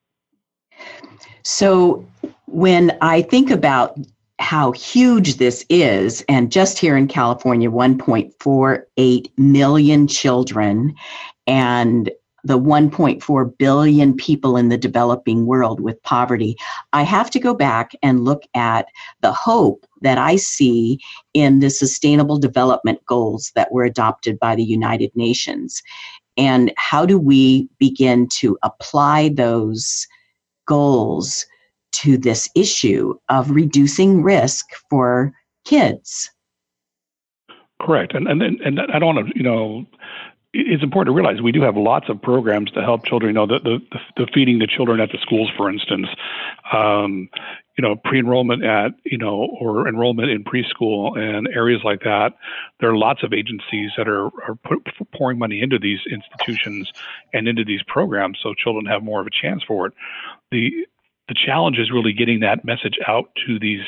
So 1.43 2.05
when 2.45 2.97
I 3.01 3.21
think 3.21 3.49
about 3.49 3.97
how 4.39 4.71
huge 4.71 5.35
this 5.35 5.65
is, 5.69 6.23
and 6.29 6.51
just 6.51 6.79
here 6.79 6.95
in 6.95 7.07
California, 7.07 7.69
1.48 7.69 9.31
million 9.37 10.07
children, 10.07 10.95
and 11.45 12.09
the 12.45 12.57
1.4 12.57 13.57
billion 13.57 14.15
people 14.15 14.55
in 14.55 14.69
the 14.69 14.77
developing 14.77 15.45
world 15.45 15.81
with 15.81 16.01
poverty, 16.03 16.55
I 16.93 17.03
have 17.03 17.29
to 17.31 17.39
go 17.39 17.53
back 17.53 17.91
and 18.01 18.23
look 18.23 18.43
at 18.53 18.87
the 19.21 19.33
hope 19.33 19.85
that 20.01 20.17
I 20.17 20.37
see 20.37 20.99
in 21.33 21.59
the 21.59 21.69
sustainable 21.69 22.39
development 22.39 23.05
goals 23.05 23.51
that 23.55 23.73
were 23.73 23.83
adopted 23.83 24.39
by 24.39 24.55
the 24.55 24.63
United 24.63 25.11
Nations. 25.15 25.83
And 26.37 26.71
how 26.77 27.05
do 27.05 27.19
we 27.19 27.67
begin 27.77 28.29
to 28.29 28.57
apply 28.63 29.29
those 29.35 30.07
goals 30.65 31.45
to 31.91 32.17
this 32.17 32.49
issue 32.55 33.15
of 33.29 33.51
reducing 33.51 34.23
risk 34.23 34.65
for 34.89 35.33
kids? 35.65 36.29
Correct. 37.81 38.13
And 38.13 38.27
and 38.27 38.41
and 38.41 38.79
I 38.79 38.99
don't 38.99 39.15
want 39.15 39.27
to, 39.29 39.37
you 39.37 39.43
know, 39.43 39.85
it's 40.51 40.83
important 40.83 41.13
to 41.13 41.15
realize 41.15 41.41
we 41.41 41.51
do 41.51 41.61
have 41.61 41.77
lots 41.77 42.09
of 42.09 42.21
programs 42.21 42.71
to 42.71 42.81
help 42.81 43.05
children. 43.05 43.29
You 43.29 43.33
know, 43.33 43.45
the 43.45 43.59
the, 43.59 43.79
the 44.17 44.27
feeding 44.33 44.59
the 44.59 44.67
children 44.67 44.99
at 44.99 45.11
the 45.11 45.19
schools, 45.21 45.49
for 45.55 45.69
instance, 45.69 46.07
um, 46.73 47.29
you 47.77 47.83
know, 47.83 47.95
pre-enrollment 47.95 48.65
at 48.65 48.93
you 49.05 49.17
know, 49.17 49.47
or 49.61 49.87
enrollment 49.87 50.29
in 50.29 50.43
preschool 50.43 51.17
and 51.17 51.47
areas 51.49 51.81
like 51.83 52.01
that. 52.01 52.33
There 52.79 52.89
are 52.89 52.97
lots 52.97 53.23
of 53.23 53.31
agencies 53.31 53.91
that 53.95 54.09
are 54.09 54.25
are 54.47 54.55
put, 54.63 54.85
pouring 55.13 55.37
money 55.37 55.61
into 55.61 55.79
these 55.79 55.99
institutions 56.11 56.91
and 57.33 57.47
into 57.47 57.63
these 57.63 57.83
programs, 57.83 58.39
so 58.41 58.53
children 58.53 58.85
have 58.87 59.03
more 59.03 59.21
of 59.21 59.27
a 59.27 59.31
chance 59.31 59.63
for 59.63 59.85
it. 59.85 59.93
The 60.51 60.85
the 61.29 61.35
challenge 61.35 61.77
is 61.77 61.91
really 61.91 62.11
getting 62.11 62.41
that 62.41 62.65
message 62.65 62.97
out 63.07 63.29
to 63.47 63.59
these 63.59 63.81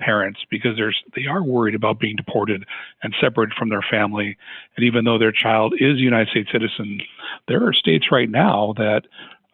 parents 0.00 0.40
because 0.50 0.76
there's 0.76 1.00
they 1.14 1.26
are 1.26 1.42
worried 1.42 1.74
about 1.74 2.00
being 2.00 2.16
deported 2.16 2.64
and 3.02 3.14
separated 3.20 3.54
from 3.56 3.68
their 3.68 3.84
family. 3.88 4.36
And 4.76 4.84
even 4.84 5.04
though 5.04 5.18
their 5.18 5.32
child 5.32 5.74
is 5.78 5.96
a 5.96 6.00
United 6.00 6.28
States 6.28 6.50
citizen, 6.52 7.00
there 7.48 7.66
are 7.66 7.72
states 7.72 8.06
right 8.10 8.28
now 8.28 8.74
that, 8.76 9.02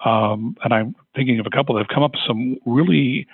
um, 0.05 0.57
and 0.65 0.73
I'm 0.73 0.95
thinking 1.15 1.39
of 1.39 1.47
a 1.47 1.51
couple 1.51 1.75
that 1.75 1.83
have 1.83 1.95
come 1.95 2.03
up 2.03 2.13
with 2.13 2.23
some 2.27 2.57
really 2.65 3.27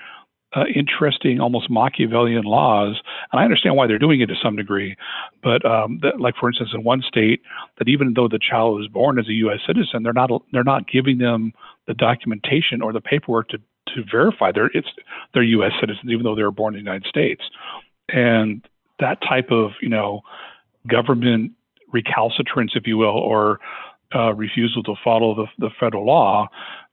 uh, 0.56 0.64
interesting, 0.74 1.40
almost 1.40 1.68
Machiavellian 1.68 2.44
laws, 2.44 3.00
and 3.30 3.40
I 3.40 3.44
understand 3.44 3.76
why 3.76 3.86
they're 3.86 3.98
doing 3.98 4.20
it 4.20 4.26
to 4.26 4.34
some 4.42 4.56
degree. 4.56 4.96
But 5.42 5.64
um, 5.64 5.98
that, 6.02 6.20
like 6.20 6.36
for 6.40 6.48
instance, 6.48 6.70
in 6.72 6.84
one 6.84 7.02
state, 7.02 7.42
that 7.78 7.88
even 7.88 8.14
though 8.14 8.28
the 8.28 8.38
child 8.38 8.78
was 8.78 8.88
born 8.88 9.18
as 9.18 9.28
a 9.28 9.34
U.S. 9.34 9.60
citizen, 9.66 10.02
they're 10.02 10.12
not 10.12 10.30
they're 10.52 10.64
not 10.64 10.88
giving 10.90 11.18
them 11.18 11.52
the 11.86 11.94
documentation 11.94 12.80
or 12.82 12.92
the 12.92 13.00
paperwork 13.00 13.48
to 13.48 13.58
to 13.94 14.04
verify 14.10 14.52
they're 14.52 14.70
it's 14.74 14.88
they're 15.34 15.42
U.S. 15.42 15.72
citizens, 15.80 16.10
even 16.10 16.24
though 16.24 16.34
they 16.34 16.42
were 16.42 16.50
born 16.50 16.74
in 16.74 16.84
the 16.84 16.84
United 16.90 17.08
States. 17.08 17.42
And 18.08 18.66
that 19.00 19.20
type 19.22 19.50
of 19.50 19.72
you 19.80 19.88
know 19.88 20.22
government 20.86 21.52
recalcitrance, 21.92 22.72
if 22.74 22.86
you 22.86 22.98
will, 22.98 23.16
or 23.16 23.60
uh, 24.14 24.34
refusal 24.34 24.82
to 24.82 24.94
follow 25.02 25.34
the, 25.34 25.46
the 25.58 25.70
federal 25.78 26.06
law 26.06 26.48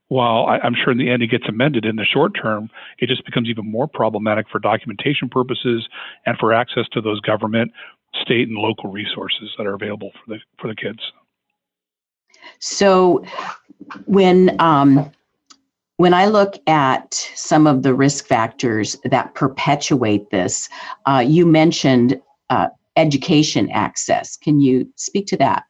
while 0.08 0.46
I, 0.46 0.64
am 0.64 0.74
sure 0.74 0.92
in 0.92 0.98
the 0.98 1.10
end 1.10 1.22
it 1.22 1.28
gets 1.28 1.48
amended 1.48 1.84
in 1.84 1.96
the 1.96 2.04
short 2.04 2.32
term, 2.40 2.70
it 2.98 3.08
just 3.08 3.24
becomes 3.24 3.48
even 3.48 3.70
more 3.70 3.88
problematic 3.88 4.46
for 4.50 4.58
documentation 4.58 5.28
purposes 5.28 5.88
and 6.26 6.38
for 6.38 6.52
access 6.52 6.84
to 6.92 7.00
those 7.00 7.20
government, 7.20 7.72
state, 8.22 8.48
and 8.48 8.56
local 8.56 8.90
resources 8.90 9.50
that 9.58 9.66
are 9.66 9.74
available 9.74 10.12
for 10.12 10.34
the 10.34 10.40
for 10.60 10.68
the 10.68 10.76
kids. 10.76 11.00
So, 12.60 13.24
when 14.04 14.60
um, 14.60 15.10
when 15.98 16.12
I 16.12 16.26
look 16.26 16.56
at 16.66 17.14
some 17.34 17.66
of 17.66 17.82
the 17.82 17.94
risk 17.94 18.26
factors 18.26 18.96
that 19.04 19.34
perpetuate 19.34 20.30
this, 20.30 20.68
uh, 21.06 21.24
you 21.26 21.46
mentioned 21.46 22.20
uh, 22.50 22.68
education 22.96 23.70
access. 23.70 24.36
Can 24.36 24.60
you 24.60 24.90
speak 24.96 25.26
to 25.28 25.36
that? 25.38 25.64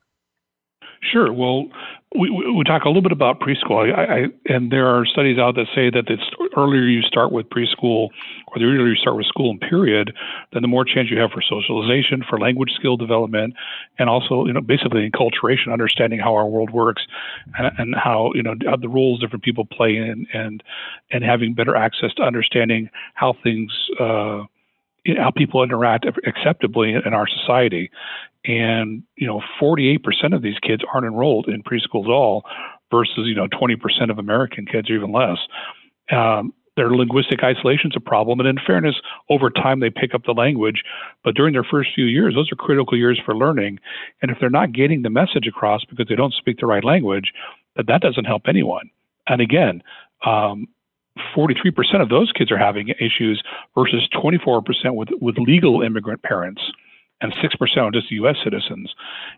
Sure. 1.01 1.33
Well, 1.33 1.67
we, 2.19 2.31
we 2.31 2.65
talk 2.65 2.85
a 2.85 2.89
little 2.89 3.03
bit 3.03 3.13
about 3.13 3.41
preschool, 3.41 3.93
I, 3.93 4.03
I, 4.03 4.27
and 4.47 4.71
there 4.71 4.87
are 4.87 5.05
studies 5.07 5.39
out 5.39 5.55
that 5.57 5.67
say 5.75 5.91
that 5.91 6.07
the 6.07 6.17
earlier 6.57 6.83
you 6.83 7.03
start 7.03 7.33
with 7.33 7.47
preschool, 7.49 8.09
or 8.49 8.59
the 8.59 8.65
earlier 8.65 8.89
you 8.89 8.97
start 8.97 9.17
with 9.17 9.27
school 9.27 9.51
and 9.51 9.61
period, 9.61 10.15
then 10.53 10.63
the 10.63 10.69
more 10.69 10.85
chance 10.85 11.11
you 11.11 11.19
have 11.19 11.31
for 11.31 11.43
socialization, 11.43 12.25
for 12.29 12.39
language 12.39 12.71
skill 12.75 12.97
development, 12.97 13.55
and 13.99 14.09
also, 14.09 14.47
you 14.47 14.53
know, 14.53 14.61
basically 14.61 15.09
enculturation, 15.09 15.73
understanding 15.73 16.19
how 16.19 16.35
our 16.35 16.47
world 16.47 16.71
works, 16.71 17.03
and, 17.59 17.71
and 17.79 17.95
how 17.95 18.33
you 18.35 18.43
know 18.43 18.55
the 18.81 18.89
roles 18.89 19.21
different 19.21 19.45
people 19.45 19.65
play 19.65 19.97
in, 19.97 20.27
and 20.33 20.63
and 21.11 21.23
having 21.25 21.55
better 21.55 21.77
access 21.77 22.13
to 22.15 22.23
understanding 22.23 22.89
how 23.15 23.35
things. 23.43 23.71
Uh, 24.01 24.45
how 25.19 25.31
people 25.31 25.63
interact 25.63 26.07
acceptably 26.27 26.95
in 26.95 27.15
our 27.15 27.27
society. 27.27 27.91
And, 28.45 29.03
you 29.17 29.27
know, 29.27 29.41
48% 29.61 30.01
of 30.35 30.43
these 30.43 30.59
kids 30.61 30.83
aren't 30.93 31.07
enrolled 31.07 31.49
in 31.49 31.63
preschool 31.63 32.05
at 32.05 32.11
all 32.11 32.45
versus, 32.91 33.27
you 33.27 33.35
know, 33.35 33.49
20% 33.49 34.11
of 34.11 34.19
American 34.19 34.67
kids 34.67 34.89
or 34.91 34.95
even 34.95 35.13
less. 35.13 35.39
Um, 36.11 36.53
their 36.77 36.91
linguistic 36.91 37.43
isolation 37.43 37.91
is 37.91 37.97
a 37.97 38.01
problem. 38.01 38.39
And 38.39 38.49
in 38.49 38.59
fairness, 38.65 38.97
over 39.31 39.51
time 39.51 39.81
they 39.81 39.91
pick 39.91 40.15
up 40.15 40.25
the 40.25 40.33
language. 40.33 40.83
But 41.25 41.35
during 41.35 41.55
their 41.55 41.65
first 41.65 41.91
few 41.95 42.05
years, 42.05 42.35
those 42.35 42.53
are 42.53 42.57
critical 42.57 42.97
years 42.97 43.21
for 43.25 43.35
learning. 43.35 43.79
And 44.23 44.31
if 44.31 44.39
they're 44.39 44.51
not 44.51 44.73
getting 44.73 45.03
the 45.03 45.11
message 45.11 45.47
across 45.49 45.85
because 45.85 46.07
they 46.09 46.15
don't 46.15 46.35
speak 46.35 46.59
the 46.61 46.67
right 46.67 46.85
language, 46.85 47.33
that 47.77 47.87
that 47.87 48.03
doesn't 48.03 48.27
help 48.27 48.43
anyone. 48.47 48.91
And 49.27 49.41
again, 49.41 49.83
um, 50.25 50.69
43% 51.37 52.03
of 52.03 52.09
those 52.09 52.33
kids 52.33 52.51
are 52.51 52.59
having 52.59 52.89
issues 53.01 53.43
versus 53.75 54.09
24% 54.15 54.63
with, 54.95 55.09
with 55.21 55.39
legal 55.39 55.83
immigrant 55.83 56.23
parents 56.23 56.63
and 57.21 57.33
6% 57.33 57.77
are 57.79 57.91
just 57.91 58.11
US 58.11 58.37
citizens. 58.45 58.95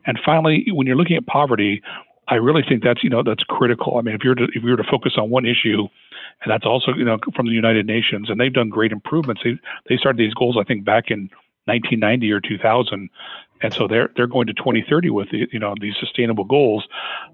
And 0.06 0.18
finally, 0.24 0.66
when 0.72 0.86
you're 0.86 0.96
looking 0.96 1.16
at 1.16 1.26
poverty, 1.26 1.82
I 2.28 2.34
really 2.34 2.62
think 2.68 2.82
that's 2.82 3.02
you 3.02 3.10
know 3.10 3.22
that's 3.22 3.42
critical. 3.44 3.96
I 3.96 4.02
mean, 4.02 4.14
if 4.14 4.22
you're 4.22 4.34
to, 4.34 4.44
if 4.54 4.62
you 4.62 4.70
were 4.70 4.76
to 4.76 4.84
focus 4.84 5.14
on 5.16 5.30
one 5.30 5.46
issue, 5.46 5.88
and 6.42 6.50
that's 6.50 6.66
also 6.66 6.92
you 6.94 7.04
know 7.04 7.18
from 7.34 7.46
the 7.46 7.52
United 7.52 7.86
Nations, 7.86 8.28
and 8.28 8.38
they've 8.38 8.52
done 8.52 8.68
great 8.68 8.92
improvements. 8.92 9.40
They 9.42 9.58
they 9.88 9.96
started 9.96 10.18
these 10.18 10.34
goals 10.34 10.56
I 10.60 10.64
think 10.64 10.84
back 10.84 11.10
in 11.10 11.30
1990 11.64 12.30
or 12.32 12.40
2000, 12.40 13.08
and 13.62 13.74
so 13.74 13.88
they're 13.88 14.10
they're 14.14 14.26
going 14.26 14.46
to 14.46 14.52
2030 14.52 15.10
with 15.10 15.28
you 15.32 15.58
know 15.58 15.74
these 15.80 15.94
sustainable 15.98 16.44
goals. 16.44 16.86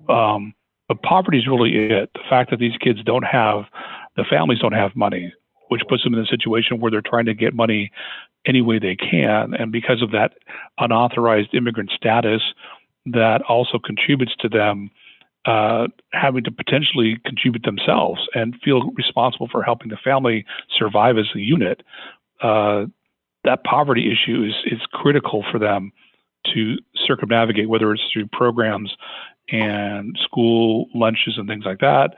Um, 0.08 0.54
but 0.86 1.02
poverty 1.02 1.38
is 1.38 1.48
really 1.48 1.90
it. 1.90 2.10
The 2.14 2.20
fact 2.28 2.50
that 2.50 2.60
these 2.60 2.76
kids 2.78 3.02
don't 3.02 3.24
have 3.24 3.64
the 4.16 4.24
families 4.28 4.60
don't 4.60 4.72
have 4.72 4.94
money, 4.96 5.32
which 5.68 5.82
puts 5.88 6.04
them 6.04 6.14
in 6.14 6.20
a 6.20 6.26
situation 6.26 6.80
where 6.80 6.90
they're 6.90 7.02
trying 7.02 7.26
to 7.26 7.34
get 7.34 7.54
money 7.54 7.90
any 8.46 8.60
way 8.60 8.78
they 8.78 8.96
can. 8.96 9.54
And 9.54 9.72
because 9.72 10.02
of 10.02 10.10
that 10.12 10.34
unauthorized 10.78 11.54
immigrant 11.54 11.90
status, 11.90 12.42
that 13.06 13.42
also 13.48 13.78
contributes 13.78 14.34
to 14.40 14.48
them 14.48 14.90
uh, 15.46 15.88
having 16.12 16.42
to 16.44 16.50
potentially 16.50 17.18
contribute 17.24 17.64
themselves 17.64 18.20
and 18.34 18.54
feel 18.64 18.90
responsible 18.92 19.48
for 19.50 19.62
helping 19.62 19.88
the 19.88 19.98
family 20.02 20.44
survive 20.78 21.18
as 21.18 21.26
a 21.34 21.38
unit. 21.38 21.82
Uh, 22.42 22.86
that 23.44 23.62
poverty 23.64 24.10
issue 24.10 24.42
is 24.42 24.54
is 24.72 24.80
critical 24.92 25.44
for 25.50 25.58
them 25.58 25.92
to 26.54 26.76
circumnavigate, 27.06 27.68
whether 27.68 27.92
it's 27.92 28.02
through 28.12 28.26
programs 28.28 28.94
and 29.50 30.16
school 30.22 30.86
lunches 30.94 31.34
and 31.36 31.46
things 31.46 31.64
like 31.66 31.80
that, 31.80 32.14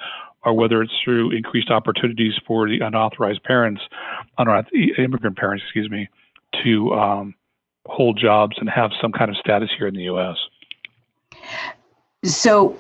or 0.47 0.55
whether 0.55 0.81
it's 0.81 0.93
through 1.05 1.33
increased 1.33 1.71
opportunities 1.71 2.33
for 2.47 2.69
the 2.69 2.79
unauthorized 2.81 3.43
parents, 3.43 3.83
unauthorized 4.39 4.73
immigrant 4.97 5.37
parents, 5.37 5.65
excuse 5.67 5.91
me, 5.91 6.09
to 6.65 6.93
um, 6.95 7.35
hold 7.87 8.19
jobs 8.19 8.57
and 8.59 8.71
have 8.71 8.93
some 9.03 9.13
kind 9.13 9.29
of 9.29 9.37
status 9.37 9.69
here 9.77 9.89
in 9.89 9.95
the 9.95 10.05
U.S. 10.05 10.37
So, 12.25 12.79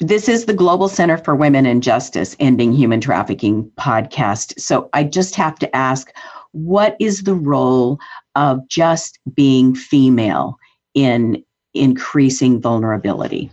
this 0.00 0.28
is 0.28 0.46
the 0.46 0.54
Global 0.54 0.88
Center 0.88 1.18
for 1.18 1.36
Women 1.36 1.66
and 1.66 1.82
Justice 1.82 2.34
Ending 2.40 2.72
Human 2.72 3.00
Trafficking 3.00 3.70
podcast. 3.78 4.58
So, 4.58 4.88
I 4.92 5.04
just 5.04 5.34
have 5.34 5.58
to 5.58 5.76
ask 5.76 6.12
what 6.52 6.96
is 7.00 7.24
the 7.24 7.34
role 7.34 7.98
of 8.36 8.66
just 8.68 9.18
being 9.34 9.74
female 9.74 10.56
in 10.94 11.44
increasing 11.74 12.60
vulnerability? 12.60 13.50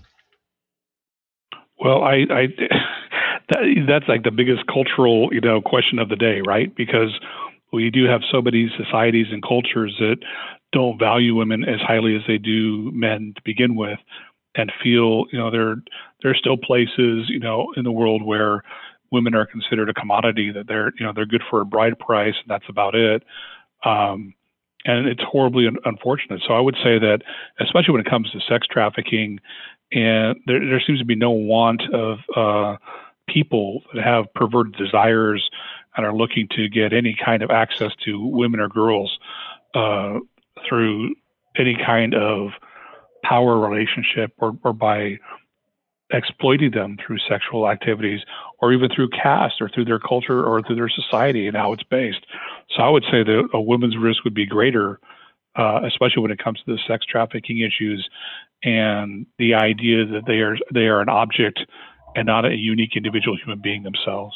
Well, 1.80 2.04
I, 2.04 2.26
I 2.30 2.48
that, 3.50 3.86
that's 3.88 4.08
like 4.08 4.24
the 4.24 4.32
biggest 4.32 4.66
cultural, 4.68 5.30
you 5.32 5.42
know, 5.42 5.62
question 5.62 6.00
of 6.00 6.10
the 6.10 6.16
day, 6.16 6.42
right? 6.46 6.74
Because 6.76 7.20
we 7.72 7.90
do 7.90 8.06
have 8.06 8.22
so 8.32 8.42
many 8.42 8.72
societies 8.78 9.28
and 9.32 9.44
cultures 9.44 9.96
that 10.00 10.18
don't 10.72 11.00
value 11.00 11.36
women 11.36 11.64
as 11.64 11.80
highly 11.82 12.16
as 12.16 12.22
they 12.28 12.38
do 12.38 12.92
men 12.92 13.34
to 13.36 13.42
begin 13.44 13.76
with, 13.76 14.00
and 14.56 14.72
feel, 14.82 15.26
you 15.32 15.38
know, 15.38 15.52
there 15.52 15.76
there 16.22 16.32
are 16.32 16.36
still 16.36 16.58
places, 16.58 17.30
you 17.30 17.40
know, 17.40 17.74
in 17.76 17.84
the 17.84 17.92
world 17.92 18.24
where 18.24 18.64
women 19.12 19.36
are 19.36 19.46
considered 19.46 19.90
a 19.90 19.94
commodity 19.94 20.52
that 20.52 20.68
they're, 20.68 20.92
you 20.98 21.06
know, 21.06 21.14
they're 21.14 21.26
good 21.26 21.44
for 21.50 21.62
a 21.62 21.66
bride 21.66 21.98
price, 22.00 22.36
and 22.42 22.50
that's 22.50 22.70
about 22.70 22.96
it. 22.96 23.24
Um, 23.84 24.34
and 24.86 25.08
it's 25.08 25.22
horribly 25.24 25.68
un- 25.68 25.78
unfortunate. 25.86 26.42
So 26.48 26.54
I 26.54 26.60
would 26.60 26.76
say 26.76 27.00
that, 27.00 27.20
especially 27.60 27.92
when 27.94 28.02
it 28.02 28.10
comes 28.10 28.32
to 28.32 28.40
sex 28.40 28.68
trafficking, 28.68 29.40
and 29.92 30.38
there, 30.48 30.60
there 30.60 30.82
seems 30.86 31.00
to 31.00 31.06
be 31.06 31.16
no 31.16 31.32
want 31.32 31.84
of 31.94 32.20
uh, 32.36 32.78
people 33.28 33.82
that 33.94 34.04
have 34.04 34.26
perverted 34.34 34.76
desires 34.76 35.50
and 35.98 36.06
are 36.06 36.16
looking 36.16 36.48
to 36.52 36.70
get 36.70 36.94
any 36.94 37.16
kind 37.24 37.42
of 37.42 37.50
access 37.50 37.92
to 38.04 38.26
women 38.26 38.60
or 38.60 38.68
girls 38.68 39.18
uh, 39.74 40.20
through 40.68 41.16
any 41.58 41.76
kind 41.76 42.14
of 42.14 42.50
power 43.24 43.58
relationship 43.58 44.32
or, 44.38 44.58
or 44.64 44.74
by 44.74 45.18
exploiting 46.12 46.72
them 46.72 46.98
through 47.06 47.18
sexual 47.28 47.68
activities 47.68 48.22
or 48.60 48.72
even 48.72 48.90
through 48.94 49.10
caste 49.10 49.56
or 49.60 49.70
through 49.70 49.86
their 49.86 50.00
culture 50.00 50.44
or 50.44 50.62
through 50.62 50.76
their 50.76 50.90
society 50.90 51.48
and 51.48 51.58
how 51.58 51.74
it's 51.74 51.84
based. 51.84 52.26
So 52.76 52.84
I 52.84 52.90
would 52.90 53.04
say 53.04 53.24
that 53.24 53.50
a 53.54 53.62
woman's 53.62 53.98
risk 53.98 54.24
would 54.24 54.34
be 54.34 54.46
greater, 54.46 55.00
uh, 55.56 55.82
especially 55.84 56.22
when 56.22 56.32
it 56.32 56.44
comes 56.44 56.60
to 56.60 56.74
the 56.74 56.80
sex 56.88 57.06
trafficking 57.06 57.60
issues 57.60 58.08
and 58.64 59.26
the 59.40 59.56
idea 59.56 60.06
that 60.06 60.26
they 60.28 60.40
are 60.40 60.58
they 60.74 60.88
are 60.88 61.02
an 61.02 61.10
object 61.10 61.60
and 62.16 62.26
not 62.26 62.46
a 62.46 62.56
unique 62.56 62.96
individual 62.96 63.38
human 63.38 63.60
being 63.60 63.84
themselves. 63.84 64.36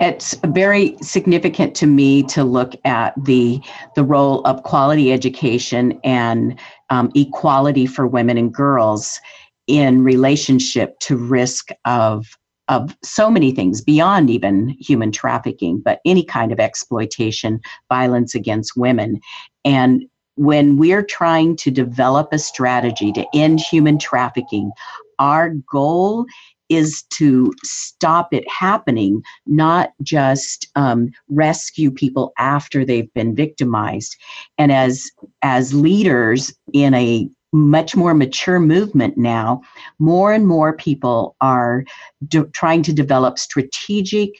It's 0.00 0.34
very 0.46 0.96
significant 1.00 1.74
to 1.76 1.86
me 1.86 2.22
to 2.24 2.42
look 2.42 2.74
at 2.84 3.14
the 3.22 3.60
the 3.94 4.02
role 4.02 4.44
of 4.44 4.62
quality 4.64 5.12
education 5.12 6.00
and 6.02 6.58
um, 6.90 7.12
equality 7.14 7.86
for 7.86 8.06
women 8.06 8.36
and 8.36 8.52
girls 8.52 9.20
in 9.66 10.02
relationship 10.02 10.98
to 11.00 11.16
risk 11.16 11.70
of 11.84 12.26
of 12.68 12.96
so 13.02 13.30
many 13.30 13.52
things 13.52 13.80
beyond 13.80 14.30
even 14.30 14.70
human 14.80 15.12
trafficking, 15.12 15.80
but 15.80 16.00
any 16.06 16.24
kind 16.24 16.52
of 16.52 16.60
exploitation, 16.60 17.60
violence 17.88 18.34
against 18.34 18.76
women, 18.76 19.20
and 19.64 20.04
when 20.36 20.78
we're 20.78 21.02
trying 21.02 21.54
to 21.56 21.70
develop 21.70 22.32
a 22.32 22.38
strategy 22.38 23.12
to 23.12 23.26
end 23.34 23.60
human 23.60 23.98
trafficking, 23.98 24.70
our 25.18 25.50
goal 25.70 26.24
is 26.72 27.02
to 27.10 27.52
stop 27.62 28.32
it 28.32 28.44
happening, 28.48 29.22
not 29.46 29.90
just 30.02 30.68
um, 30.74 31.10
rescue 31.28 31.90
people 31.90 32.32
after 32.38 32.84
they've 32.84 33.12
been 33.14 33.34
victimized. 33.34 34.16
And 34.58 34.72
as 34.72 35.10
as 35.42 35.74
leaders 35.74 36.52
in 36.72 36.94
a 36.94 37.28
much 37.52 37.94
more 37.94 38.14
mature 38.14 38.58
movement 38.58 39.18
now, 39.18 39.60
more 39.98 40.32
and 40.32 40.46
more 40.46 40.74
people 40.74 41.36
are 41.40 41.84
de- 42.28 42.46
trying 42.46 42.82
to 42.82 42.92
develop 42.92 43.38
strategic 43.38 44.30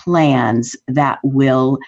plans 0.00 0.74
that 0.88 1.20
will 1.22 1.78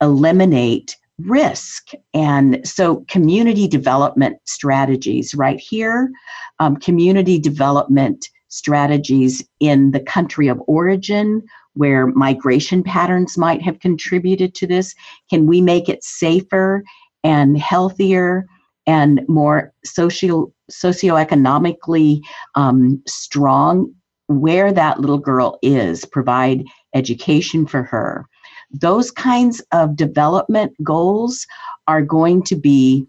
eliminate 0.00 0.96
risk. 1.18 1.90
And 2.14 2.66
so, 2.66 3.04
community 3.08 3.68
development 3.68 4.38
strategies 4.44 5.34
right 5.34 5.60
here, 5.60 6.10
um, 6.58 6.76
community 6.76 7.38
development 7.38 8.28
strategies 8.52 9.42
in 9.60 9.92
the 9.92 10.00
country 10.00 10.46
of 10.46 10.62
origin 10.66 11.42
where 11.72 12.06
migration 12.08 12.82
patterns 12.82 13.38
might 13.38 13.62
have 13.62 13.80
contributed 13.80 14.54
to 14.54 14.66
this? 14.66 14.94
Can 15.30 15.46
we 15.46 15.62
make 15.62 15.88
it 15.88 16.04
safer 16.04 16.84
and 17.24 17.56
healthier 17.56 18.46
and 18.86 19.22
more 19.26 19.72
social 19.84 20.52
socioeconomically 20.70 22.20
um, 22.54 23.02
strong 23.06 23.92
where 24.26 24.70
that 24.70 25.00
little 25.00 25.18
girl 25.18 25.58
is? 25.62 26.04
Provide 26.04 26.64
education 26.94 27.66
for 27.66 27.82
her. 27.82 28.26
Those 28.70 29.10
kinds 29.10 29.62
of 29.72 29.96
development 29.96 30.74
goals 30.82 31.46
are 31.88 32.02
going 32.02 32.42
to 32.44 32.56
be 32.56 33.06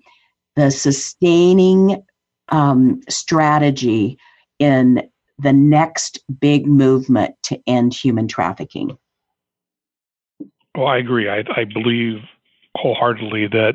the 0.56 0.72
sustaining 0.72 2.02
um, 2.50 3.02
strategy 3.10 4.18
in 4.60 5.10
the 5.44 5.54
next 5.54 6.20
big 6.40 6.66
movement 6.66 7.36
to 7.44 7.60
end 7.68 7.94
human 7.94 8.28
trafficking? 8.28 8.98
Well, 10.76 10.88
I 10.88 10.98
agree. 10.98 11.30
I, 11.30 11.44
I 11.56 11.66
believe 11.66 12.22
wholeheartedly 12.76 13.48
that 13.48 13.74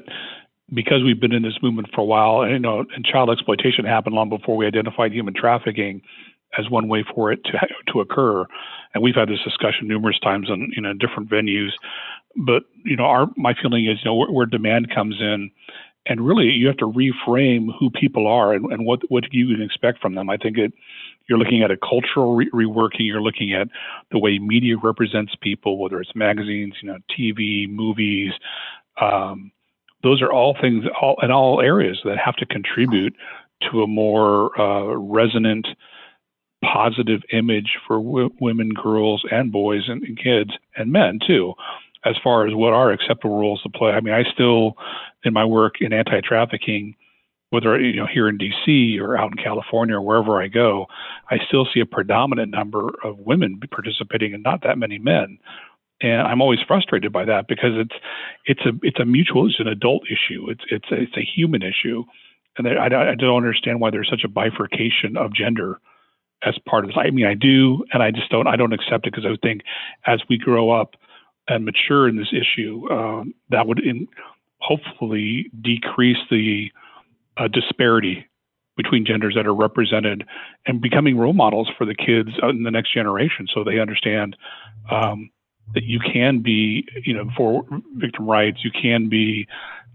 because 0.75 1.03
we've 1.03 1.21
been 1.21 1.33
in 1.33 1.43
this 1.43 1.59
movement 1.63 1.89
for 1.95 2.01
a 2.03 2.05
while, 2.05 2.43
and 2.43 2.53
you 2.53 2.59
know, 2.59 2.85
and 2.95 3.05
child 3.05 3.31
exploitation 3.31 3.85
happened 3.85 4.15
long 4.15 4.29
before 4.29 4.57
we 4.57 4.67
identified 4.67 5.13
human 5.13 5.35
trafficking 5.35 6.03
as 6.59 6.69
one 6.71 6.89
way 6.89 7.05
for 7.15 7.31
it 7.33 7.45
to 7.45 7.53
to 7.93 8.01
occur. 8.01 8.45
And 8.95 9.03
we've 9.03 9.15
had 9.15 9.29
this 9.29 9.43
discussion 9.45 9.87
numerous 9.87 10.19
times 10.19 10.49
in 10.51 10.73
you 10.75 10.83
know 10.83 10.93
different 10.95 11.31
venues. 11.31 11.71
But 12.37 12.65
you 12.85 12.97
know, 12.97 13.05
our 13.05 13.29
my 13.37 13.55
feeling 13.61 13.87
is 13.87 13.99
you 14.05 14.11
know 14.11 14.15
where, 14.15 14.31
where 14.31 14.47
demand 14.47 14.93
comes 14.95 15.17
in, 15.21 15.51
and 16.07 16.27
really 16.27 16.47
you 16.47 16.67
have 16.67 16.77
to 16.79 16.91
reframe 16.91 17.69
who 17.79 17.91
people 17.91 18.27
are 18.27 18.53
and, 18.53 18.73
and 18.73 18.85
what 18.85 19.01
what 19.11 19.25
you 19.33 19.55
can 19.55 19.63
expect 19.63 20.01
from 20.01 20.15
them. 20.15 20.29
I 20.29 20.37
think 20.37 20.59
it 20.59 20.73
you're 21.29 21.39
looking 21.39 21.63
at 21.63 21.71
a 21.71 21.77
cultural 21.77 22.37
re- 22.37 22.51
reworking. 22.51 23.01
You're 23.01 23.23
looking 23.23 23.53
at 23.53 23.69
the 24.11 24.19
way 24.19 24.39
media 24.39 24.77
represents 24.83 25.35
people, 25.41 25.79
whether 25.79 26.01
it's 26.01 26.15
magazines, 26.15 26.75
you 26.83 26.89
know, 26.89 26.99
TV, 27.17 27.69
movies. 27.69 28.33
Um, 29.01 29.53
those 30.03 30.23
are 30.23 30.33
all 30.33 30.57
things 30.61 30.85
all, 31.01 31.17
in 31.23 31.31
all 31.31 31.61
areas 31.61 32.01
that 32.05 32.19
have 32.19 32.37
to 32.37 32.47
contribute 32.47 33.15
to 33.71 33.83
a 33.83 33.87
more 33.87 34.59
uh, 34.61 34.95
resonant, 34.97 35.67
positive 36.65 37.21
image 37.33 37.77
for 37.87 37.99
w- 37.99 38.31
women, 38.41 38.71
girls, 38.71 39.25
and 39.31 39.53
boys, 39.53 39.83
and, 39.89 40.03
and 40.05 40.19
kids, 40.19 40.51
and 40.77 40.93
men 40.93 41.19
too 41.27 41.55
as 42.05 42.15
far 42.23 42.47
as 42.47 42.55
what 42.55 42.73
are 42.73 42.93
acceptable 42.93 43.39
roles 43.39 43.63
to 43.63 43.69
play. 43.69 43.91
I 43.91 44.01
mean, 44.01 44.15
I 44.15 44.23
still, 44.33 44.77
in 45.25 45.33
my 45.33 45.45
work 45.45 45.81
in 45.81 45.93
anti-trafficking, 45.93 46.95
whether 47.51 47.81
you 47.81 47.97
know 47.97 48.07
here 48.07 48.29
in 48.29 48.39
DC 48.39 49.01
or 49.01 49.17
out 49.17 49.33
in 49.33 49.43
California 49.43 49.97
or 49.97 50.03
wherever 50.03 50.43
I 50.43 50.49
go, 50.49 50.87
I 51.31 51.39
still 51.47 51.67
see 51.73 51.81
a 51.81 51.87
predominant 51.87 52.51
number 52.51 52.91
of 53.03 53.19
women 53.19 53.61
participating 53.71 54.35
and 54.35 54.43
not 54.43 54.63
that 54.63 54.79
many 54.79 54.99
men. 54.99 55.39
And 56.01 56.23
I'm 56.23 56.41
always 56.41 56.61
frustrated 56.67 57.13
by 57.13 57.25
that 57.25 57.49
because 57.49 57.73
it's 57.75 57.95
it's 58.45 58.61
a 58.61 58.73
it's 58.83 59.01
a 59.01 59.05
mutual 59.05 59.47
it's 59.47 59.61
an 59.61 59.67
adult 59.67 60.05
issue 60.07 60.49
it's 60.51 60.63
it's 60.71 60.91
a, 60.91 60.95
it's 60.95 61.17
a 61.17 61.25
human 61.25 61.63
issue, 61.63 62.05
and 62.57 62.69
I, 62.69 62.87
I 62.87 63.15
don't 63.15 63.37
understand 63.37 63.81
why 63.81 63.91
there's 63.91 64.11
such 64.11 64.25
a 64.25 64.29
bifurcation 64.29 65.17
of 65.17 65.35
gender 65.35 65.81
as 66.45 66.57
part 66.69 66.85
of 66.85 66.91
this. 66.91 66.97
I 66.99 67.11
mean 67.11 67.27
I 67.27 67.35
do, 67.35 67.85
and 67.93 68.03
I 68.03 68.11
just 68.11 68.31
don't 68.31 68.47
I 68.47 68.57
don't 68.57 68.73
accept 68.73 69.07
it 69.07 69.15
because 69.15 69.25
I 69.27 69.37
think 69.43 69.63
as 70.07 70.21
we 70.29 70.39
grow 70.39 70.71
up 70.71 70.95
and 71.49 71.65
mature 71.65 72.07
in 72.07 72.17
this 72.17 72.33
issue, 72.33 72.89
um, 72.91 73.33
that 73.49 73.67
would 73.67 73.79
in, 73.79 74.07
hopefully 74.61 75.51
decrease 75.63 76.19
the 76.31 76.71
uh, 77.39 77.49
disparity 77.49 78.27
between 78.77 79.05
genders 79.05 79.35
that 79.35 79.47
are 79.47 79.55
represented 79.55 80.25
and 80.67 80.81
becoming 80.81 81.19
role 81.19 81.33
models 81.33 81.69
for 81.77 81.85
the 81.85 81.95
kids 81.95 82.31
in 82.43 82.63
the 82.63 82.71
next 82.71 82.95
generation. 82.95 83.47
So 83.53 83.65
they 83.65 83.81
understand 83.81 84.37
um, 84.91 85.31
that 85.75 85.85
you 85.85 85.99
can 86.01 86.41
be 86.41 86.87
you 87.05 87.15
know 87.15 87.29
for 87.37 87.65
victim 87.97 88.29
rights 88.29 88.59
you 88.65 88.71
can 88.71 89.09
be 89.09 89.47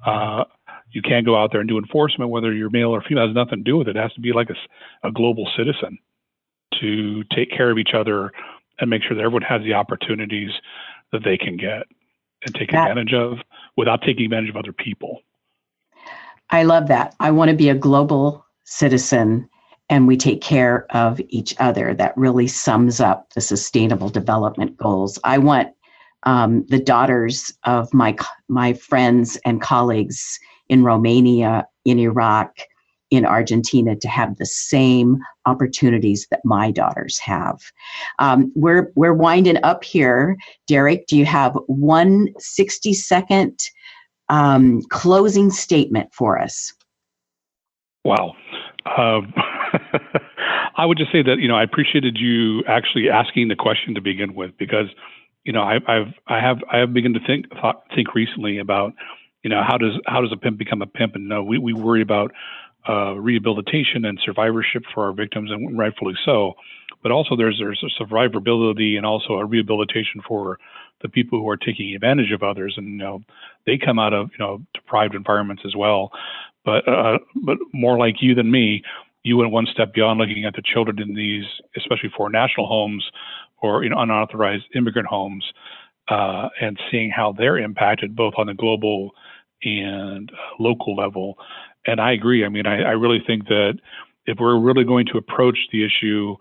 uh, 0.05 0.43
you 0.91 1.01
can 1.01 1.23
go 1.23 1.35
out 1.35 1.51
there 1.51 1.61
and 1.61 1.69
do 1.69 1.77
enforcement 1.77 2.29
whether 2.29 2.53
you're 2.53 2.69
male 2.69 2.89
or 2.89 3.01
female 3.01 3.27
has 3.27 3.35
nothing 3.35 3.59
to 3.59 3.63
do 3.63 3.77
with 3.77 3.87
it. 3.87 3.95
It 3.95 3.99
has 3.99 4.13
to 4.13 4.21
be 4.21 4.33
like 4.33 4.49
a, 4.49 5.07
a 5.07 5.11
global 5.11 5.49
citizen 5.57 5.97
to 6.79 7.23
take 7.35 7.49
care 7.49 7.71
of 7.71 7.77
each 7.77 7.93
other 7.95 8.31
and 8.79 8.89
make 8.89 9.03
sure 9.03 9.15
that 9.15 9.23
everyone 9.23 9.43
has 9.43 9.61
the 9.61 9.73
opportunities 9.73 10.51
that 11.11 11.23
they 11.23 11.37
can 11.37 11.57
get 11.57 11.83
and 12.45 12.53
take 12.53 12.71
that, 12.71 12.89
advantage 12.89 13.13
of 13.13 13.37
without 13.77 14.01
taking 14.01 14.25
advantage 14.25 14.49
of 14.49 14.57
other 14.57 14.73
people 14.73 15.21
I 16.49 16.63
love 16.63 16.87
that. 16.87 17.15
I 17.19 17.31
want 17.31 17.49
to 17.49 17.57
be 17.57 17.69
a 17.69 17.75
global 17.75 18.45
citizen 18.65 19.49
and 19.89 20.07
we 20.07 20.17
take 20.17 20.41
care 20.41 20.85
of 20.95 21.19
each 21.29 21.55
other. 21.59 21.93
That 21.93 22.17
really 22.17 22.47
sums 22.47 22.99
up 22.99 23.33
the 23.33 23.41
sustainable 23.41 24.09
development 24.09 24.77
goals. 24.77 25.19
I 25.23 25.37
want 25.37 25.69
um, 26.23 26.65
the 26.67 26.79
daughters 26.79 27.51
of 27.63 27.93
my 27.93 28.15
my 28.47 28.73
friends 28.73 29.37
and 29.45 29.61
colleagues 29.61 30.39
in 30.69 30.83
Romania, 30.83 31.67
in 31.85 31.99
Iraq, 31.99 32.55
in 33.11 33.25
Argentina 33.25 33.95
to 33.95 34.07
have 34.07 34.37
the 34.37 34.45
same 34.45 35.19
opportunities 35.45 36.25
that 36.31 36.41
my 36.43 36.71
daughters 36.71 37.19
have. 37.19 37.59
Um, 38.19 38.51
we're 38.55 38.91
we're 38.95 39.13
winding 39.13 39.63
up 39.63 39.83
here. 39.83 40.37
Derek, 40.67 41.05
do 41.07 41.17
you 41.17 41.25
have 41.25 41.57
one 41.67 42.29
60 42.39 42.93
second 42.93 43.59
um, 44.29 44.81
closing 44.89 45.49
statement 45.49 46.13
for 46.13 46.39
us? 46.39 46.73
Wow. 48.05 48.33
Um, 48.97 49.33
I 50.75 50.85
would 50.85 50.97
just 50.97 51.11
say 51.11 51.21
that 51.21 51.37
you 51.39 51.47
know 51.47 51.55
I 51.55 51.63
appreciated 51.63 52.17
you 52.19 52.63
actually 52.65 53.09
asking 53.09 53.47
the 53.47 53.55
question 53.55 53.95
to 53.95 54.01
begin 54.01 54.33
with 54.33 54.51
because 54.57 54.87
you 55.43 55.53
know 55.53 55.61
I, 55.61 55.75
I've 55.87 56.13
I 56.27 56.39
have 56.39 56.57
I 56.71 56.77
have 56.79 56.93
begun 56.93 57.13
to 57.13 57.19
think 57.25 57.49
thought, 57.51 57.83
think 57.95 58.13
recently 58.13 58.57
about 58.57 58.93
you 59.43 59.49
know 59.49 59.61
how 59.65 59.77
does 59.77 59.93
how 60.07 60.21
does 60.21 60.31
a 60.31 60.37
pimp 60.37 60.57
become 60.57 60.81
a 60.81 60.87
pimp 60.87 61.15
and 61.15 61.29
no 61.29 61.43
we 61.43 61.57
we 61.57 61.73
worry 61.73 62.01
about 62.01 62.31
uh, 62.89 63.13
rehabilitation 63.13 64.03
and 64.03 64.19
survivorship 64.25 64.83
for 64.93 65.05
our 65.05 65.13
victims 65.13 65.51
and 65.51 65.77
rightfully 65.77 66.15
so 66.25 66.53
but 67.03 67.11
also 67.11 67.35
there's 67.35 67.59
there's 67.59 67.83
a 67.83 68.03
survivability 68.03 68.95
and 68.97 69.05
also 69.05 69.33
a 69.33 69.45
rehabilitation 69.45 70.21
for 70.27 70.57
the 71.01 71.09
people 71.09 71.37
who 71.39 71.49
are 71.49 71.57
taking 71.57 71.93
advantage 71.93 72.31
of 72.31 72.41
others, 72.41 72.75
and 72.77 72.87
you 72.87 72.97
know 72.97 73.21
they 73.65 73.77
come 73.77 73.99
out 73.99 74.13
of 74.13 74.29
you 74.31 74.43
know 74.43 74.61
deprived 74.73 75.13
environments 75.13 75.63
as 75.65 75.75
well. 75.75 76.11
But 76.65 76.87
uh, 76.87 77.19
but 77.43 77.57
more 77.73 77.97
like 77.97 78.15
you 78.21 78.33
than 78.33 78.49
me, 78.49 78.83
you 79.23 79.37
went 79.37 79.51
one 79.51 79.67
step 79.71 79.93
beyond 79.93 80.19
looking 80.19 80.45
at 80.45 80.55
the 80.55 80.63
children 80.63 80.99
in 81.01 81.13
these, 81.13 81.45
especially 81.77 82.09
for 82.15 82.29
national 82.29 82.67
homes 82.67 83.11
or 83.61 83.83
you 83.83 83.89
know 83.89 83.99
unauthorized 83.99 84.63
immigrant 84.73 85.07
homes, 85.07 85.45
uh, 86.07 86.47
and 86.61 86.79
seeing 86.89 87.11
how 87.11 87.33
they're 87.33 87.57
impacted 87.57 88.15
both 88.15 88.33
on 88.37 88.47
the 88.47 88.53
global 88.53 89.11
and 89.63 90.31
local 90.59 90.95
level. 90.95 91.37
And 91.85 91.99
I 91.99 92.13
agree. 92.13 92.45
I 92.45 92.49
mean, 92.49 92.65
I, 92.65 92.81
I 92.81 92.91
really 92.91 93.21
think 93.25 93.47
that 93.47 93.73
if 94.25 94.37
we're 94.39 94.57
really 94.57 94.85
going 94.85 95.05
to 95.07 95.17
approach 95.17 95.57
the 95.71 95.85
issue 95.85 96.37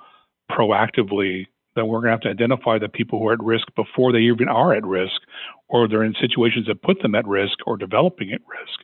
proactively, 0.53 1.47
then 1.75 1.87
we're 1.87 2.01
going 2.01 2.09
to 2.09 2.13
have 2.13 2.21
to 2.21 2.29
identify 2.29 2.79
the 2.79 2.89
people 2.89 3.19
who 3.19 3.29
are 3.29 3.33
at 3.33 3.43
risk 3.43 3.67
before 3.75 4.13
they 4.13 4.19
even 4.19 4.49
are 4.49 4.75
at 4.75 4.85
risk, 4.85 5.21
or 5.69 5.89
they're 5.89 6.05
in 6.05 6.15
situations 6.21 6.67
that 6.67 6.83
put 6.83 7.01
them 7.01 7.15
at 7.15 7.27
risk 7.27 7.59
or 7.67 7.77
developing 7.77 8.33
at 8.33 8.43
risk, 8.47 8.81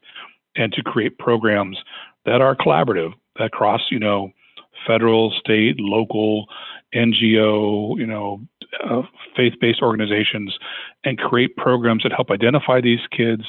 and 0.56 0.72
to 0.72 0.82
create 0.82 1.18
programs 1.18 1.78
that 2.24 2.40
are 2.40 2.56
collaborative, 2.56 3.12
that 3.38 3.52
cross, 3.52 3.82
you 3.90 3.98
know, 3.98 4.30
federal, 4.86 5.32
state, 5.38 5.76
local, 5.78 6.46
NGO, 6.94 7.98
you 7.98 8.06
know, 8.06 8.40
uh, 8.88 9.02
faith-based 9.36 9.82
organizations, 9.82 10.56
and 11.04 11.18
create 11.18 11.56
programs 11.56 12.02
that 12.02 12.12
help 12.12 12.30
identify 12.30 12.80
these 12.80 13.00
kids, 13.10 13.42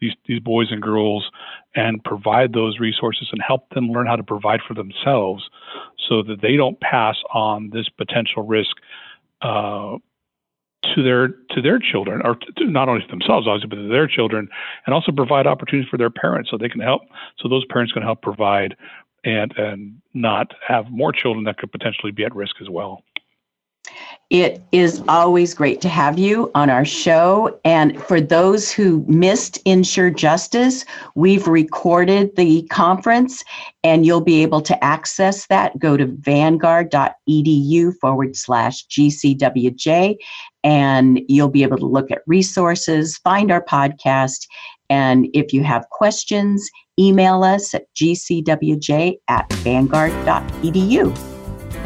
these 0.00 0.12
these 0.26 0.40
boys 0.40 0.68
and 0.70 0.82
girls, 0.82 1.30
and 1.74 2.02
provide 2.04 2.52
those 2.52 2.78
resources 2.78 3.28
and 3.32 3.40
help 3.46 3.68
them 3.70 3.90
learn 3.90 4.06
how 4.06 4.16
to 4.16 4.22
provide 4.22 4.60
for 4.66 4.74
themselves 4.74 5.48
so 6.08 6.22
that 6.22 6.40
they 6.42 6.56
don't 6.56 6.80
pass 6.80 7.16
on 7.32 7.70
this 7.70 7.88
potential 7.88 8.42
risk 8.42 8.76
uh, 9.42 9.96
to 10.94 11.02
their 11.02 11.28
to 11.50 11.60
their 11.62 11.78
children, 11.78 12.20
or 12.24 12.36
to, 12.36 12.70
not 12.70 12.88
only 12.88 13.02
to 13.02 13.08
themselves, 13.08 13.46
obviously, 13.46 13.68
but 13.68 13.76
to 13.76 13.88
their 13.88 14.06
children, 14.06 14.48
and 14.84 14.94
also 14.94 15.12
provide 15.12 15.46
opportunities 15.46 15.88
for 15.88 15.96
their 15.96 16.10
parents 16.10 16.50
so 16.50 16.56
they 16.56 16.68
can 16.68 16.80
help, 16.80 17.02
so 17.38 17.48
those 17.48 17.64
parents 17.66 17.92
can 17.92 18.02
help 18.02 18.22
provide 18.22 18.76
and 19.24 19.52
and 19.56 20.00
not 20.14 20.52
have 20.66 20.86
more 20.90 21.12
children 21.12 21.44
that 21.44 21.58
could 21.58 21.72
potentially 21.72 22.12
be 22.12 22.24
at 22.24 22.34
risk 22.34 22.56
as 22.60 22.68
well. 22.70 23.02
It 24.28 24.60
is 24.72 25.02
always 25.06 25.54
great 25.54 25.80
to 25.82 25.88
have 25.88 26.18
you 26.18 26.50
on 26.56 26.68
our 26.68 26.84
show. 26.84 27.60
And 27.64 28.02
for 28.02 28.20
those 28.20 28.72
who 28.72 29.04
missed 29.06 29.58
Ensure 29.64 30.10
Justice, 30.10 30.84
we've 31.14 31.46
recorded 31.46 32.34
the 32.34 32.66
conference 32.66 33.44
and 33.84 34.04
you'll 34.04 34.20
be 34.20 34.42
able 34.42 34.62
to 34.62 34.84
access 34.84 35.46
that. 35.46 35.78
Go 35.78 35.96
to 35.96 36.06
vanguard.edu 36.06 37.94
forward 38.00 38.34
slash 38.34 38.84
GCWJ 38.88 40.16
and 40.64 41.20
you'll 41.28 41.48
be 41.48 41.62
able 41.62 41.78
to 41.78 41.86
look 41.86 42.10
at 42.10 42.22
resources, 42.26 43.18
find 43.18 43.52
our 43.52 43.64
podcast. 43.64 44.48
And 44.90 45.28
if 45.34 45.52
you 45.52 45.62
have 45.62 45.88
questions, 45.90 46.68
email 46.98 47.44
us 47.44 47.74
at 47.74 47.84
gcwj 47.94 49.18
at 49.28 49.52
vanguard.edu. 49.52 51.35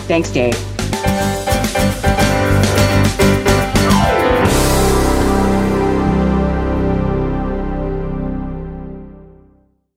Thanks, 0.06 0.30
Dave. 0.30 1.31